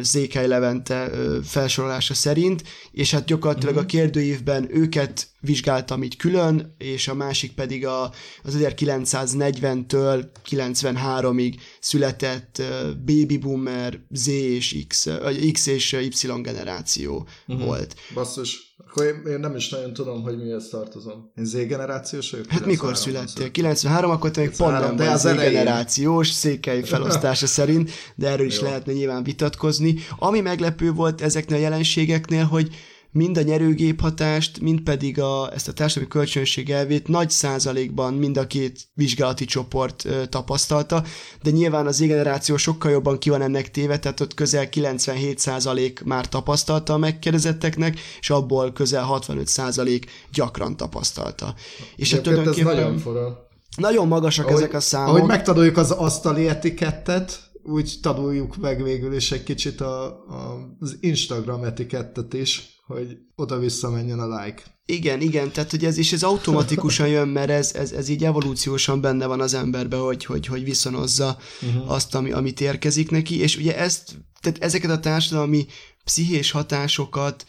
Zékely 0.00 0.46
Levente 0.46 1.10
felsorolása 1.44 2.14
szerint, 2.14 2.62
és 2.92 3.10
hát 3.10 3.24
gyakorlatilag 3.24 3.76
a 3.76 3.86
kérdőívben 3.86 4.76
őket 4.76 5.28
vizsgáltam 5.46 6.02
így 6.02 6.16
külön, 6.16 6.74
és 6.78 7.08
a 7.08 7.14
másik 7.14 7.52
pedig 7.52 7.86
a, 7.86 8.02
az 8.42 8.58
1940-től 8.60 10.24
93-ig 10.50 11.54
született 11.80 12.62
baby 13.04 13.38
boomer 13.38 14.00
Z 14.10 14.26
és 14.26 14.84
X, 14.88 15.08
X 15.52 15.66
és 15.66 15.92
Y 15.92 16.40
generáció 16.42 17.26
uh-huh. 17.46 17.66
volt. 17.66 17.94
Basszus, 18.14 18.74
akkor 18.78 19.04
én, 19.04 19.32
én 19.32 19.40
nem 19.40 19.56
is 19.56 19.68
nagyon 19.68 19.92
tudom, 19.92 20.22
hogy 20.22 20.36
mihez 20.36 20.68
tartozom. 20.68 21.30
Én 21.36 21.44
Z-generációs 21.44 22.30
vagyok? 22.30 22.46
Hát 22.46 22.66
mikor 22.66 22.96
születtél? 22.96 23.50
93, 23.50 24.10
akkor 24.10 24.30
te 24.30 24.40
még 24.40 24.56
pont 24.56 24.80
nem 24.80 24.96
vagy 24.96 25.16
Z-generációs 25.16 26.30
székely 26.30 26.82
felosztása 26.82 27.46
szerint, 27.46 27.90
de 28.14 28.28
erről 28.28 28.46
is 28.46 28.58
Jó. 28.58 28.62
lehetne 28.62 28.92
nyilván 28.92 29.22
vitatkozni. 29.22 29.94
Ami 30.18 30.40
meglepő 30.40 30.92
volt 30.92 31.20
ezeknél 31.20 31.58
a 31.58 31.60
jelenségeknél, 31.60 32.44
hogy 32.44 32.74
mind 33.16 33.38
a 33.38 33.42
nyerőgép 33.42 34.00
hatást, 34.00 34.60
mind 34.60 34.80
pedig 34.80 35.20
a, 35.20 35.52
ezt 35.52 35.68
a 35.68 35.72
társadalmi 35.72 36.08
kölcsönösség 36.08 36.70
elvét 36.70 37.08
nagy 37.08 37.30
százalékban 37.30 38.14
mind 38.14 38.36
a 38.36 38.46
két 38.46 38.80
vizsgálati 38.94 39.44
csoport 39.44 40.04
ö, 40.04 40.26
tapasztalta, 40.26 41.04
de 41.42 41.50
nyilván 41.50 41.86
az 41.86 42.00
generáció 42.00 42.56
sokkal 42.56 42.90
jobban 42.90 43.18
ki 43.18 43.30
van 43.30 43.42
ennek 43.42 43.70
téve, 43.70 43.98
tehát 43.98 44.20
ott 44.20 44.34
közel 44.34 44.68
97 44.68 45.38
százalék 45.38 46.02
már 46.04 46.28
tapasztalta 46.28 46.92
a 46.92 46.98
megkérdezetteknek, 46.98 48.00
és 48.20 48.30
abból 48.30 48.72
közel 48.72 49.02
65 49.02 49.46
százalék 49.46 50.10
gyakran 50.32 50.76
tapasztalta. 50.76 51.54
És 51.96 52.12
hát 52.12 52.22
tulajdonképpen... 52.22 52.72
Ez 52.72 52.78
nagyon 52.78 52.98
fura. 52.98 53.48
Nagyon 53.76 54.08
magasak 54.08 54.46
ahogy, 54.46 54.56
ezek 54.62 54.74
a 54.74 54.80
számok. 54.80 55.16
Ahogy 55.16 55.28
megtanuljuk 55.28 55.76
az 55.76 55.90
asztali 55.90 56.48
etikettet, 56.48 57.40
úgy 57.62 57.94
tanuljuk 58.02 58.56
meg 58.56 58.82
végül 58.82 59.14
is 59.14 59.32
egy 59.32 59.42
kicsit 59.42 59.80
a, 59.80 60.04
a, 60.06 60.68
az 60.80 60.96
Instagram 61.00 61.64
etikettet 61.64 62.34
is 62.34 62.75
hogy 62.86 63.18
oda-vissza 63.36 63.90
menjen 63.90 64.20
a 64.20 64.44
like. 64.44 64.62
Igen, 64.84 65.20
igen, 65.20 65.52
tehát 65.52 65.70
hogy 65.70 65.84
ez 65.84 65.98
is 65.98 66.12
ez 66.12 66.22
automatikusan 66.22 67.08
jön, 67.08 67.28
mert 67.28 67.50
ez, 67.50 67.74
ez, 67.74 67.92
ez 67.92 68.08
így 68.08 68.24
evolúciósan 68.24 69.00
benne 69.00 69.26
van 69.26 69.40
az 69.40 69.54
emberbe, 69.54 69.96
hogy, 69.96 70.24
hogy, 70.24 70.46
hogy 70.46 70.64
viszonozza 70.64 71.38
uh-huh. 71.62 71.90
azt, 71.90 72.14
ami, 72.14 72.32
amit 72.32 72.60
érkezik 72.60 73.10
neki, 73.10 73.40
és 73.40 73.56
ugye 73.56 73.76
ezt, 73.76 74.18
tehát 74.40 74.62
ezeket 74.62 74.90
a 74.90 75.00
társadalmi 75.00 75.66
pszichés 76.04 76.50
hatásokat, 76.50 77.46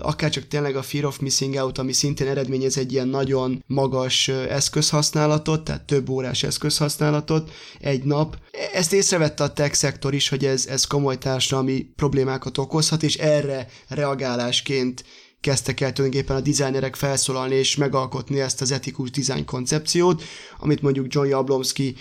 akár 0.00 0.30
csak 0.30 0.48
tényleg 0.48 0.76
a 0.76 0.82
Fear 0.82 1.04
of 1.04 1.18
Missing 1.18 1.54
Out, 1.54 1.78
ami 1.78 1.92
szintén 1.92 2.26
eredményez 2.26 2.76
egy 2.76 2.92
ilyen 2.92 3.08
nagyon 3.08 3.64
magas 3.66 4.28
eszközhasználatot, 4.28 5.64
tehát 5.64 5.82
több 5.82 6.08
órás 6.08 6.42
eszközhasználatot 6.42 7.50
egy 7.80 8.04
nap. 8.04 8.36
Ezt 8.72 8.92
észrevette 8.92 9.44
a 9.44 9.52
tech 9.52 9.74
szektor 9.74 10.14
is, 10.14 10.28
hogy 10.28 10.44
ez, 10.44 10.66
ez 10.66 10.84
komoly 10.84 11.18
társadalmi 11.18 11.92
problémákat 11.96 12.58
okozhat, 12.58 13.02
és 13.02 13.16
erre 13.16 13.68
reagálásként 13.88 15.04
kezdtek 15.40 15.80
el 15.80 15.92
tulajdonképpen 15.92 16.36
a 16.36 16.40
designerek 16.40 16.96
felszólalni 16.96 17.54
és 17.54 17.76
megalkotni 17.76 18.40
ezt 18.40 18.60
az 18.60 18.72
etikus 18.72 19.10
design 19.10 19.44
koncepciót, 19.44 20.22
amit 20.58 20.82
mondjuk 20.82 21.06
John 21.08 21.28
Jablonski 21.28 21.94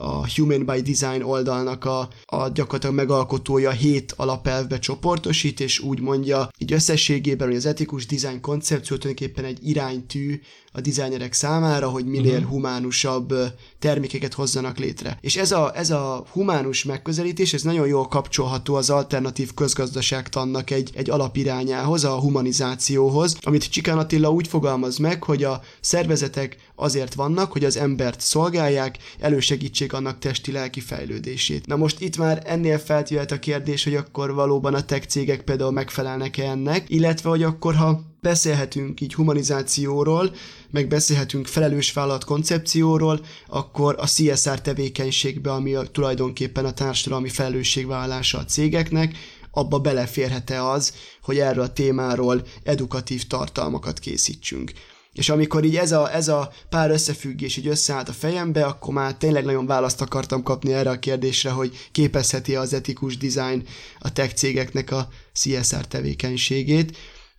a 0.00 0.30
Human 0.34 0.64
by 0.64 0.92
Design 0.92 1.22
oldalnak 1.22 1.84
a, 1.84 2.08
a 2.24 2.48
gyakorlatilag 2.48 2.94
megalkotója 2.94 3.70
hét 3.70 4.14
alapelvbe 4.16 4.78
csoportosít, 4.78 5.60
és 5.60 5.78
úgy 5.78 6.00
mondja, 6.00 6.48
így 6.58 6.72
összességében, 6.72 7.46
hogy 7.46 7.56
az 7.56 7.66
etikus 7.66 8.06
design 8.06 8.40
koncepció 8.40 8.96
tulajdonképpen 8.96 9.44
egy 9.44 9.58
iránytű 9.68 10.40
a 10.78 10.80
designerek 10.80 11.32
számára, 11.32 11.88
hogy 11.88 12.06
minél 12.06 12.34
uh-huh. 12.34 12.50
humánusabb 12.50 13.34
termékeket 13.78 14.34
hozzanak 14.34 14.78
létre. 14.78 15.18
És 15.20 15.36
ez 15.36 15.52
a, 15.52 15.72
ez 15.74 15.90
a 15.90 16.24
humánus 16.30 16.84
megközelítés, 16.84 17.54
ez 17.54 17.62
nagyon 17.62 17.86
jól 17.86 18.08
kapcsolható 18.08 18.74
az 18.74 18.90
alternatív 18.90 19.54
közgazdaságtannak 19.54 20.70
egy, 20.70 20.90
egy 20.94 21.10
alapirányához, 21.10 22.04
a 22.04 22.20
humanizációhoz, 22.20 23.36
amit 23.40 23.70
Csikán 23.70 23.98
Attila 23.98 24.30
úgy 24.30 24.48
fogalmaz 24.48 24.96
meg, 24.96 25.22
hogy 25.22 25.44
a 25.44 25.60
szervezetek 25.80 26.56
azért 26.74 27.14
vannak, 27.14 27.52
hogy 27.52 27.64
az 27.64 27.76
embert 27.76 28.20
szolgálják, 28.20 28.98
elősegítsék 29.20 29.92
annak 29.92 30.18
testi-lelki 30.18 30.80
fejlődését. 30.80 31.66
Na 31.66 31.76
most 31.76 32.00
itt 32.00 32.16
már 32.16 32.42
ennél 32.46 32.78
feltűhet 32.78 33.32
a 33.32 33.38
kérdés, 33.38 33.84
hogy 33.84 33.94
akkor 33.94 34.34
valóban 34.34 34.74
a 34.74 34.84
tech 34.84 35.06
cégek 35.06 35.42
például 35.42 35.70
megfelelnek-e 35.70 36.50
ennek, 36.50 36.84
illetve 36.88 37.28
hogy 37.28 37.42
akkor 37.42 37.74
ha 37.74 38.07
beszélhetünk 38.20 39.00
így 39.00 39.14
humanizációról, 39.14 40.34
meg 40.70 40.88
beszélhetünk 40.88 41.46
felelős 41.46 41.92
vállalat 41.92 42.24
koncepcióról, 42.24 43.20
akkor 43.46 43.96
a 43.98 44.06
CSR 44.06 44.60
tevékenységbe, 44.60 45.52
ami 45.52 45.74
a, 45.74 45.82
tulajdonképpen 45.82 46.64
a 46.64 46.72
társadalmi 46.72 47.28
felelősségvállalása 47.28 48.38
a 48.38 48.44
cégeknek, 48.44 49.16
abba 49.50 49.78
beleférhet-e 49.78 50.64
az, 50.64 50.94
hogy 51.22 51.38
erről 51.38 51.62
a 51.62 51.72
témáról 51.72 52.46
edukatív 52.62 53.26
tartalmakat 53.26 53.98
készítsünk. 53.98 54.72
És 55.12 55.28
amikor 55.28 55.64
így 55.64 55.76
ez 55.76 55.92
a, 55.92 56.14
ez 56.14 56.28
a 56.28 56.52
pár 56.68 56.90
összefüggés 56.90 57.56
így 57.56 57.66
összeállt 57.66 58.08
a 58.08 58.12
fejembe, 58.12 58.64
akkor 58.64 58.94
már 58.94 59.14
tényleg 59.14 59.44
nagyon 59.44 59.66
választ 59.66 60.00
akartam 60.00 60.42
kapni 60.42 60.72
erre 60.72 60.90
a 60.90 60.98
kérdésre, 60.98 61.50
hogy 61.50 61.88
képezheti 61.92 62.56
az 62.56 62.72
etikus 62.72 63.16
design 63.16 63.66
a 63.98 64.12
tech 64.12 64.34
cégeknek 64.34 64.90
a 64.90 65.08
CSR 65.32 65.86
tevékenységét, 65.86 66.96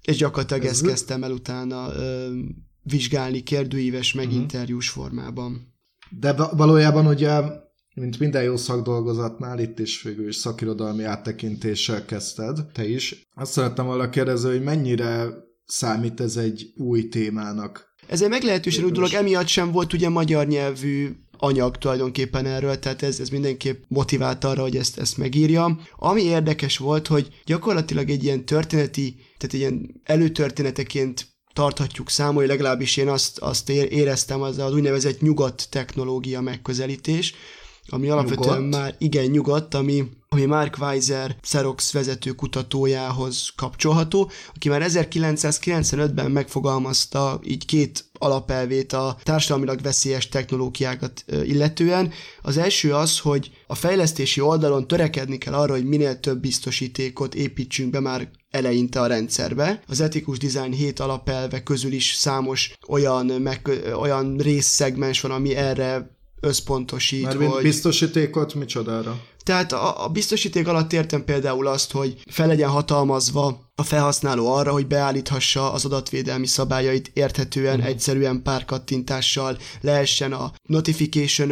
és 0.10 0.18
gyakorlatilag 0.18 0.64
ez 0.64 0.72
ezt 0.72 0.86
kezdtem 0.86 1.24
el 1.24 1.32
utána 1.32 1.94
ö, 1.96 2.34
vizsgálni 2.82 3.44
kérdőíves, 3.44 4.14
meg 4.14 4.26
uh-huh. 4.26 4.42
interjús 4.42 4.90
formában. 4.90 5.74
De 6.20 6.34
valójában 6.34 7.08
ugye, 7.08 7.42
mint 7.96 8.20
minden 8.20 8.44
jó 8.44 8.56
szakdolgozatnál, 8.58 9.60
itt 9.60 9.80
is 9.80 10.02
végül 10.02 10.28
is 10.28 10.36
szakirodalmi 10.36 11.04
áttekintéssel 11.04 12.06
kezdted, 12.06 12.66
te 12.74 12.88
is. 12.88 13.28
Azt 13.36 13.52
szerettem 13.52 13.86
volna 13.86 14.10
kérdezni, 14.10 14.50
hogy 14.50 14.64
mennyire 14.64 15.28
számít 15.66 16.20
ez 16.20 16.38
egy 16.38 16.74
új 16.76 17.08
témának? 17.08 17.88
Ez 18.08 18.22
egy 18.22 18.30
meglehetősen 18.30 18.84
új 18.84 18.92
dolog, 18.92 19.14
emiatt 19.14 19.48
sem 19.48 19.72
volt 19.72 19.94
ugye 19.94 20.10
magyar 20.10 20.48
nyelvű 20.48 21.10
anyag 21.38 21.78
tulajdonképpen 21.78 22.46
erről, 22.46 22.80
tehát 22.80 23.02
ez, 23.04 23.20
ez 23.20 23.30
mindenképp 23.30 23.84
motivált 23.88 24.44
arra, 24.44 24.62
hogy 24.62 24.76
ezt, 24.76 25.00
ezt 25.00 25.18
megírja. 25.18 25.80
Ami 25.96 26.22
érdekes 26.22 26.78
volt, 26.78 27.08
hogy 27.08 27.28
gyakorlatilag 27.46 28.10
egy 28.10 28.24
ilyen 28.24 28.46
történeti, 28.46 29.16
tehát 29.40 29.54
ilyen 29.54 30.02
előtörténeteként 30.04 31.28
tarthatjuk 31.54 32.10
számol, 32.10 32.36
hogy 32.36 32.48
legalábbis 32.48 32.98
én 32.98 33.08
azt, 33.08 33.38
azt 33.38 33.70
éreztem, 33.70 34.42
az 34.42 34.58
az 34.58 34.74
úgynevezett 34.74 35.22
nyugat 35.22 35.68
technológia 35.70 36.42
megközelítés, 36.42 37.34
ami 37.92 38.10
alapvetően 38.10 38.62
nyugodt. 38.62 38.82
már 38.82 38.96
igen 38.98 39.26
nyugodt, 39.26 39.74
ami, 39.74 40.10
ami 40.30 40.46
Mark 40.46 40.78
Weiser 40.80 41.36
Xerox 41.42 41.92
vezető 41.92 42.32
kutatójához 42.32 43.50
kapcsolható, 43.56 44.32
aki 44.56 44.70
már 44.70 44.86
1995-ben 44.88 46.32
megfogalmazta 46.32 47.40
így 47.44 47.66
két 47.66 48.10
alapelvét 48.14 48.94
a 48.94 49.18
társadalmilag 49.24 49.82
veszélyes 49.82 50.30
technológiákat 50.30 51.26
illetően. 51.44 52.12
Az 52.42 52.58
első 52.58 52.94
az, 52.94 53.20
hogy 53.20 53.52
a 53.68 53.76
fejlesztési 53.76 54.42
oldalon 54.42 54.88
törekedni 54.88 55.38
kell 55.38 55.54
arra, 55.54 55.74
hogy 55.74 55.86
minél 55.86 56.20
több 56.20 56.40
biztosítékot 56.40 57.36
építsünk 57.36 57.90
be 57.90 58.00
már 58.00 58.30
eleinte 58.52 59.02
a 59.02 59.08
rendszerbe. 59.08 59.84
Az 59.88 60.02
etikus 60.02 60.38
design 60.38 60.72
7 60.72 61.00
alapelve 61.00 61.64
közül 61.64 61.92
is 61.92 62.14
számos 62.14 62.74
olyan, 62.88 63.26
meg, 63.26 63.70
olyan 64.00 64.38
részszegmens 64.38 65.22
van, 65.22 65.32
ami 65.32 65.56
erre 65.56 66.18
összpontosít. 66.40 67.24
Mert 67.24 67.52
hogy... 67.52 67.64
biztosítékot 67.64 68.54
micsodára? 68.54 69.22
Tehát 69.44 69.72
a, 69.72 70.04
a 70.04 70.08
biztosíték 70.08 70.68
alatt 70.68 70.94
értem 70.94 71.26
például 71.26 71.68
azt, 71.68 71.92
hogy 71.92 72.22
fel 72.32 72.48
legyen 72.48 72.70
hatalmazva 72.70 73.72
a 73.76 73.84
felhasználó 73.84 74.54
arra, 74.54 74.72
hogy 74.72 74.88
beállíthassa 74.88 75.72
az 75.72 75.86
adatvédelmi 75.86 76.48
szabályait 76.48 77.12
érthetően, 77.14 77.78
mm. 77.78 77.82
egyszerűen 77.82 78.42
pár 78.42 78.66
kattintással, 78.66 79.58
lehessen 79.82 80.34
a 80.34 80.52
notification 80.64 81.52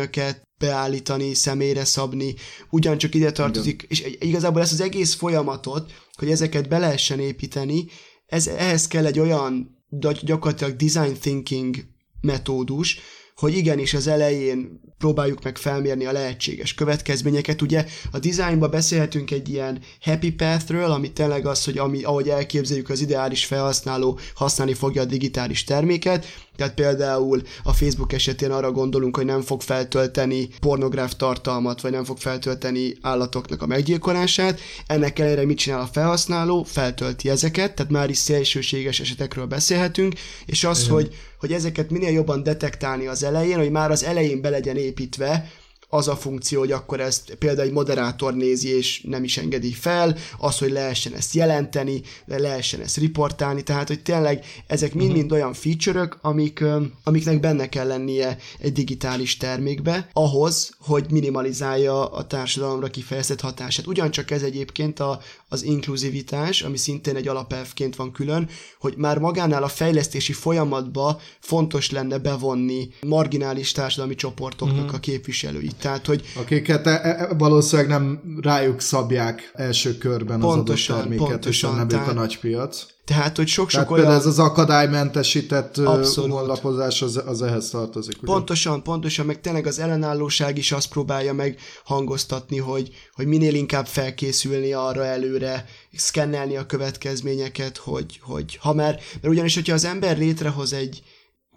beállítani, 0.57 1.33
személyre 1.33 1.85
szabni, 1.85 2.35
ugyancsak 2.69 3.15
ide 3.15 3.31
tartozik, 3.31 3.87
Igen. 3.89 4.11
és 4.11 4.27
igazából 4.27 4.61
ezt 4.61 4.73
az 4.73 4.81
egész 4.81 5.13
folyamatot, 5.13 5.91
hogy 6.13 6.31
ezeket 6.31 6.67
be 6.69 6.77
lehessen 6.77 7.19
építeni, 7.19 7.85
ez, 8.25 8.47
ehhez 8.47 8.87
kell 8.87 9.05
egy 9.05 9.19
olyan 9.19 9.77
gyakorlatilag 10.21 10.75
design 10.75 11.13
thinking 11.19 11.75
metódus, 12.21 12.99
hogy 13.37 13.57
igenis 13.57 13.93
az 13.93 14.07
elején 14.07 14.79
próbáljuk 14.97 15.43
meg 15.43 15.57
felmérni 15.57 16.05
a 16.05 16.11
lehetséges 16.11 16.73
következményeket. 16.73 17.61
Ugye 17.61 17.85
a 18.11 18.19
designban 18.19 18.69
beszélhetünk 18.69 19.31
egy 19.31 19.49
ilyen 19.49 19.79
happy 20.01 20.31
pathről, 20.31 20.91
ami 20.91 21.11
tényleg 21.11 21.45
az, 21.45 21.63
hogy 21.63 21.77
ami, 21.77 22.03
ahogy 22.03 22.29
elképzeljük 22.29 22.89
az 22.89 23.01
ideális 23.01 23.45
felhasználó 23.45 24.19
használni 24.35 24.73
fogja 24.73 25.01
a 25.01 25.05
digitális 25.05 25.63
terméket, 25.63 26.25
Tehát 26.55 26.73
például 26.73 27.41
a 27.63 27.73
Facebook 27.73 28.13
esetén 28.13 28.51
arra 28.51 28.71
gondolunk, 28.71 29.15
hogy 29.15 29.25
nem 29.25 29.41
fog 29.41 29.61
feltölteni 29.61 30.49
pornográf 30.59 31.13
tartalmat, 31.15 31.81
vagy 31.81 31.91
nem 31.91 32.03
fog 32.03 32.17
feltölteni 32.17 32.93
állatoknak 33.01 33.61
a 33.61 33.65
meggyilkolását. 33.67 34.59
Ennek 34.87 35.19
ellenére 35.19 35.45
mit 35.45 35.57
csinál 35.57 35.81
a 35.81 35.89
felhasználó? 35.91 36.63
Feltölti 36.63 37.29
ezeket, 37.29 37.75
tehát 37.75 37.91
már 37.91 38.09
is 38.09 38.17
szélsőséges 38.17 38.99
esetekről 38.99 39.45
beszélhetünk, 39.45 40.13
és 40.45 40.63
az, 40.63 40.79
Igen. 40.79 40.93
hogy, 40.93 41.15
hogy 41.39 41.53
ezeket 41.53 41.89
minél 41.89 42.11
jobban 42.11 42.43
detektálni 42.43 43.07
az 43.07 43.23
elején, 43.23 43.57
hogy 43.57 43.71
már 43.71 43.91
az 43.91 44.03
elején 44.03 44.41
be 44.41 44.49
legyen 44.49 44.77
építve, 44.77 45.51
az 45.89 46.07
a 46.07 46.15
funkció, 46.15 46.59
hogy 46.59 46.71
akkor 46.71 46.99
ezt 46.99 47.35
például 47.39 47.67
egy 47.67 47.73
moderátor 47.73 48.33
nézi, 48.33 48.67
és 48.67 49.01
nem 49.01 49.23
is 49.23 49.37
engedi 49.37 49.71
fel, 49.71 50.17
az, 50.37 50.57
hogy 50.57 50.71
lehessen 50.71 51.13
ezt 51.13 51.33
jelenteni, 51.33 52.01
lehessen 52.25 52.81
ezt 52.81 52.97
riportálni, 52.97 53.63
tehát, 53.63 53.87
hogy 53.87 54.01
tényleg 54.01 54.45
ezek 54.67 54.93
mind-mind 54.93 55.23
uh-huh. 55.23 55.37
olyan 55.37 55.53
feature-ök, 55.53 56.17
amik, 56.21 56.63
amiknek 57.03 57.39
benne 57.39 57.69
kell 57.69 57.87
lennie 57.87 58.37
egy 58.59 58.71
digitális 58.71 59.37
termékbe, 59.37 60.09
ahhoz, 60.13 60.75
hogy 60.79 61.05
minimalizálja 61.09 62.05
a 62.05 62.27
társadalomra 62.27 62.87
kifejezett 62.87 63.41
hatását. 63.41 63.87
Ugyancsak 63.87 64.31
ez 64.31 64.41
egyébként 64.41 64.99
a, 64.99 65.19
az 65.49 65.63
inkluzivitás, 65.63 66.61
ami 66.61 66.77
szintén 66.77 67.15
egy 67.15 67.27
alapelvként 67.27 67.95
van 67.95 68.11
külön, 68.11 68.49
hogy 68.79 68.93
már 68.97 69.17
magánál 69.17 69.63
a 69.63 69.67
fejlesztési 69.67 70.33
folyamatba 70.33 71.19
fontos 71.39 71.91
lenne 71.91 72.17
bevonni 72.17 72.89
marginális 73.05 73.71
társadalmi 73.71 74.15
csoportoknak 74.15 74.77
uh-huh. 74.77 74.95
a 74.95 74.99
képviselőit. 74.99 75.76
Tehát, 75.79 76.05
hogy... 76.05 76.21
Akiket 76.35 76.87
e, 76.87 76.99
e, 77.03 77.33
valószínűleg 77.37 77.89
nem 77.89 78.21
rájuk 78.41 78.81
szabják 78.81 79.51
első 79.53 79.97
körben 79.97 80.39
pontosan, 80.39 80.95
az 80.95 81.01
adott 81.01 81.09
terméket, 81.09 81.27
pontosan, 81.27 81.69
hiszen 81.69 81.87
nem 81.87 81.87
tehát... 81.87 82.07
a 82.07 82.13
nagypiac. 82.13 82.85
Tehát, 83.07 83.37
hogy 83.37 83.47
sok-sok 83.47 83.91
olyan... 83.91 84.11
ez 84.11 84.25
az 84.25 84.39
akadálymentesített 84.39 85.77
Abszolút. 85.77 86.31
honlapozás 86.31 87.01
az, 87.01 87.21
az 87.25 87.41
ehhez 87.41 87.69
tartozik. 87.69 88.17
Ugye? 88.17 88.31
Pontosan, 88.31 88.83
pontosan, 88.83 89.25
meg 89.25 89.41
tényleg 89.41 89.67
az 89.67 89.79
ellenállóság 89.79 90.57
is 90.57 90.71
azt 90.71 90.89
próbálja 90.89 91.33
meg 91.33 91.59
hangoztatni, 91.83 92.57
hogy, 92.57 92.91
hogy 93.13 93.25
minél 93.25 93.53
inkább 93.53 93.85
felkészülni 93.85 94.73
arra 94.73 95.05
előre, 95.05 95.65
szkennelni 95.93 96.57
a 96.57 96.65
következményeket, 96.65 97.77
hogy, 97.77 98.19
hogy 98.21 98.57
ha 98.61 98.73
már, 98.73 98.99
mert 99.21 99.33
ugyanis, 99.33 99.55
hogyha 99.55 99.73
az 99.73 99.85
ember 99.85 100.17
létrehoz 100.17 100.73
egy, 100.73 101.03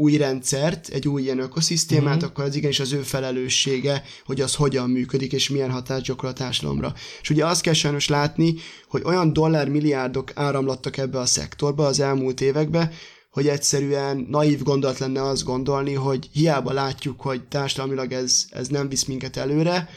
új 0.00 0.16
rendszert, 0.16 0.88
egy 0.88 1.09
új 1.09 1.23
ilyen 1.23 1.38
ökoszisztémát, 1.38 2.16
mm-hmm. 2.16 2.25
akkor 2.25 2.45
az 2.45 2.54
igenis 2.54 2.80
az 2.80 2.92
ő 2.92 3.02
felelőssége, 3.02 4.02
hogy 4.25 4.40
az 4.40 4.54
hogyan 4.54 4.90
működik, 4.90 5.33
és 5.33 5.49
milyen 5.49 5.71
hatást 5.71 6.04
gyakorol 6.04 6.30
a 6.30 6.35
társadalomra. 6.35 6.95
És 7.23 7.30
ugye 7.30 7.47
azt 7.47 7.62
kell 7.62 7.73
sajnos 7.73 8.09
látni, 8.09 8.54
hogy 8.88 9.02
olyan 9.04 9.33
dollármilliárdok 9.33 10.30
áramlattak 10.35 10.97
ebbe 10.97 11.19
a 11.19 11.26
szektorba 11.26 11.87
az 11.87 12.00
elmúlt 12.00 12.40
évekbe, 12.40 12.92
hogy 13.30 13.49
egyszerűen 13.49 14.26
naív 14.30 14.62
gondolat 14.62 14.99
lenne 14.99 15.23
azt 15.23 15.45
gondolni, 15.45 15.95
hogy 15.95 16.28
hiába 16.33 16.73
látjuk, 16.73 17.21
hogy 17.21 17.45
társadalmilag 17.45 18.12
ez, 18.12 18.47
ez 18.50 18.69
nem 18.69 18.88
visz 18.88 19.04
minket 19.04 19.37
előre, 19.37 19.88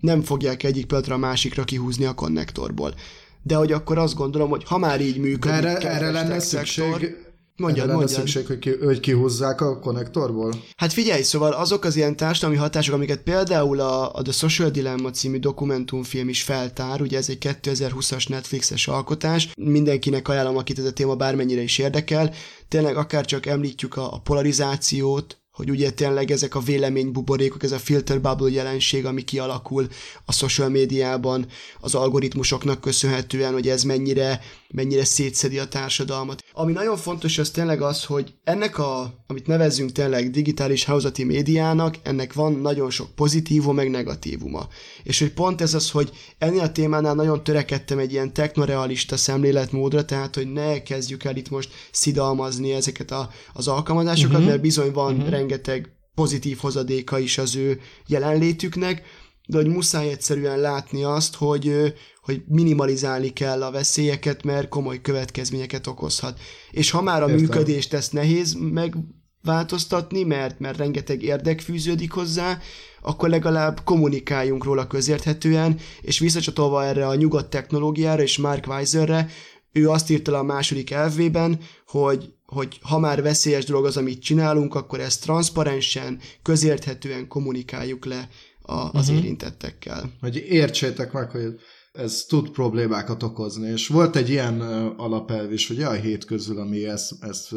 nem 0.00 0.22
fogják 0.22 0.62
egyik 0.62 0.86
pillanatra 0.86 1.14
a 1.14 1.18
másikra 1.18 1.64
kihúzni 1.64 2.04
a 2.04 2.14
konnektorból. 2.14 2.94
De 3.42 3.54
hogy 3.54 3.72
akkor 3.72 3.98
azt 3.98 4.14
gondolom, 4.14 4.50
hogy 4.50 4.64
ha 4.64 4.78
már 4.78 5.00
így 5.00 5.18
működik, 5.18 5.56
erre, 5.56 5.78
erre 5.78 6.10
lenne 6.10 6.40
szükség, 6.40 6.84
szektor, 6.84 7.21
Mondjad, 7.56 7.86
lenne 7.86 7.98
mondjad. 7.98 8.18
szükség, 8.18 8.46
hogy, 8.46 8.58
ki, 8.58 8.76
hogy 8.84 9.00
kihúzzák 9.00 9.60
a 9.60 9.78
konnektorból? 9.78 10.52
Hát 10.76 10.92
figyelj, 10.92 11.22
szóval 11.22 11.52
azok 11.52 11.84
az 11.84 11.96
ilyen 11.96 12.16
társadalmi 12.16 12.56
hatások, 12.56 12.94
amiket 12.94 13.22
például 13.22 13.80
a, 13.80 14.14
a 14.14 14.22
The 14.22 14.32
Social 14.32 14.70
Dilemma 14.70 15.10
című 15.10 15.38
dokumentumfilm 15.38 16.28
is 16.28 16.42
feltár, 16.42 17.00
ugye 17.00 17.18
ez 17.18 17.28
egy 17.28 17.38
2020-as 17.62 18.28
Netflixes 18.28 18.88
alkotás, 18.88 19.52
mindenkinek 19.56 20.28
ajánlom, 20.28 20.56
akit 20.56 20.78
ez 20.78 20.84
a 20.84 20.92
téma 20.92 21.14
bármennyire 21.14 21.62
is 21.62 21.78
érdekel, 21.78 22.34
tényleg 22.68 22.96
akár 22.96 23.24
csak 23.24 23.46
említjük 23.46 23.96
a, 23.96 24.14
a 24.14 24.18
polarizációt, 24.18 25.42
hogy 25.52 25.70
ugye 25.70 25.90
tényleg 25.90 26.30
ezek 26.30 26.54
a 26.54 26.60
véleménybuborékok, 26.60 27.62
ez 27.62 27.72
a 27.72 27.78
filter 27.78 28.20
bubble 28.20 28.50
jelenség, 28.50 29.06
ami 29.06 29.22
kialakul 29.22 29.88
a 30.24 30.32
social 30.32 30.68
médiában, 30.68 31.46
az 31.80 31.94
algoritmusoknak 31.94 32.80
köszönhetően, 32.80 33.52
hogy 33.52 33.68
ez 33.68 33.82
mennyire, 33.82 34.40
mennyire 34.72 35.04
szétszedi 35.04 35.58
a 35.58 35.68
társadalmat. 35.68 36.44
Ami 36.52 36.72
nagyon 36.72 36.96
fontos, 36.96 37.38
az 37.38 37.50
tényleg 37.50 37.82
az, 37.82 38.04
hogy 38.04 38.34
ennek 38.44 38.78
a, 38.78 39.24
amit 39.26 39.46
nevezzünk 39.46 39.92
tényleg 39.92 40.30
digitális 40.30 40.84
házati 40.84 41.24
médiának, 41.24 41.96
ennek 42.02 42.32
van 42.32 42.52
nagyon 42.52 42.90
sok 42.90 43.10
pozitívum, 43.14 43.74
meg 43.74 43.90
negatívuma. 43.90 44.68
És 45.02 45.18
hogy 45.18 45.32
pont 45.32 45.60
ez 45.60 45.74
az, 45.74 45.90
hogy 45.90 46.10
ennél 46.38 46.60
a 46.60 46.72
témánál 46.72 47.14
nagyon 47.14 47.44
törekedtem 47.44 47.98
egy 47.98 48.12
ilyen 48.12 48.32
technorealista 48.32 49.16
szemléletmódra, 49.16 50.04
tehát 50.04 50.34
hogy 50.34 50.52
ne 50.52 50.82
kezdjük 50.82 51.24
el 51.24 51.36
itt 51.36 51.50
most 51.50 51.70
szidalmazni 51.90 52.72
ezeket 52.72 53.10
a, 53.10 53.30
az 53.52 53.68
alkalmazásokat, 53.68 54.32
uh-huh. 54.32 54.48
mert 54.48 54.60
bizony 54.60 54.92
van 54.92 55.14
uh-huh 55.14 55.30
rengeteg 55.32 55.96
pozitív 56.14 56.58
hozadéka 56.58 57.18
is 57.18 57.38
az 57.38 57.56
ő 57.56 57.80
jelenlétüknek, 58.06 59.02
de 59.46 59.56
hogy 59.56 59.66
muszáj 59.66 60.10
egyszerűen 60.10 60.58
látni 60.58 61.04
azt, 61.04 61.34
hogy, 61.34 61.94
hogy 62.22 62.42
minimalizálni 62.46 63.28
kell 63.28 63.62
a 63.62 63.70
veszélyeket, 63.70 64.42
mert 64.42 64.68
komoly 64.68 65.00
következményeket 65.00 65.86
okozhat. 65.86 66.40
És 66.70 66.90
ha 66.90 67.02
már 67.02 67.22
a 67.22 67.28
Értem. 67.28 67.40
működést 67.40 67.92
ezt 67.92 68.12
nehéz 68.12 68.56
megváltoztatni, 68.58 70.22
mert, 70.22 70.58
mert 70.58 70.76
rengeteg 70.76 71.22
érdek 71.22 71.60
fűződik 71.60 72.12
hozzá, 72.12 72.58
akkor 73.00 73.28
legalább 73.28 73.80
kommunikáljunk 73.84 74.64
róla 74.64 74.86
közérthetően, 74.86 75.78
és 76.00 76.18
visszacsatolva 76.18 76.84
erre 76.84 77.06
a 77.06 77.14
nyugodt 77.14 77.50
technológiára 77.50 78.22
és 78.22 78.38
Mark 78.38 78.66
Weiserre, 78.66 79.28
ő 79.72 79.90
azt 79.90 80.10
írta 80.10 80.30
le 80.30 80.38
a 80.38 80.42
második 80.42 80.90
elvében, 80.90 81.58
hogy 81.86 82.32
hogy 82.46 82.78
ha 82.82 82.98
már 82.98 83.22
veszélyes 83.22 83.64
dolog 83.64 83.84
az, 83.84 83.96
amit 83.96 84.22
csinálunk, 84.22 84.74
akkor 84.74 85.00
ezt 85.00 85.22
transzparensen, 85.22 86.18
közérthetően 86.42 87.28
kommunikáljuk 87.28 88.04
le 88.04 88.28
a, 88.62 88.72
az 88.72 89.08
uh-huh. 89.08 89.16
érintettekkel. 89.16 90.12
Hogy 90.20 90.36
értsétek 90.36 91.12
meg, 91.12 91.30
hogy 91.30 91.60
ez 91.92 92.24
tud 92.28 92.50
problémákat 92.50 93.22
okozni, 93.22 93.68
és 93.70 93.86
volt 93.86 94.16
egy 94.16 94.28
ilyen 94.28 94.60
alapelv 94.96 95.52
is, 95.52 95.70
ugye 95.70 95.86
a 95.86 95.92
hét 95.92 96.24
közül, 96.24 96.58
ami 96.58 96.84
ezt, 96.84 97.12
ezt 97.20 97.54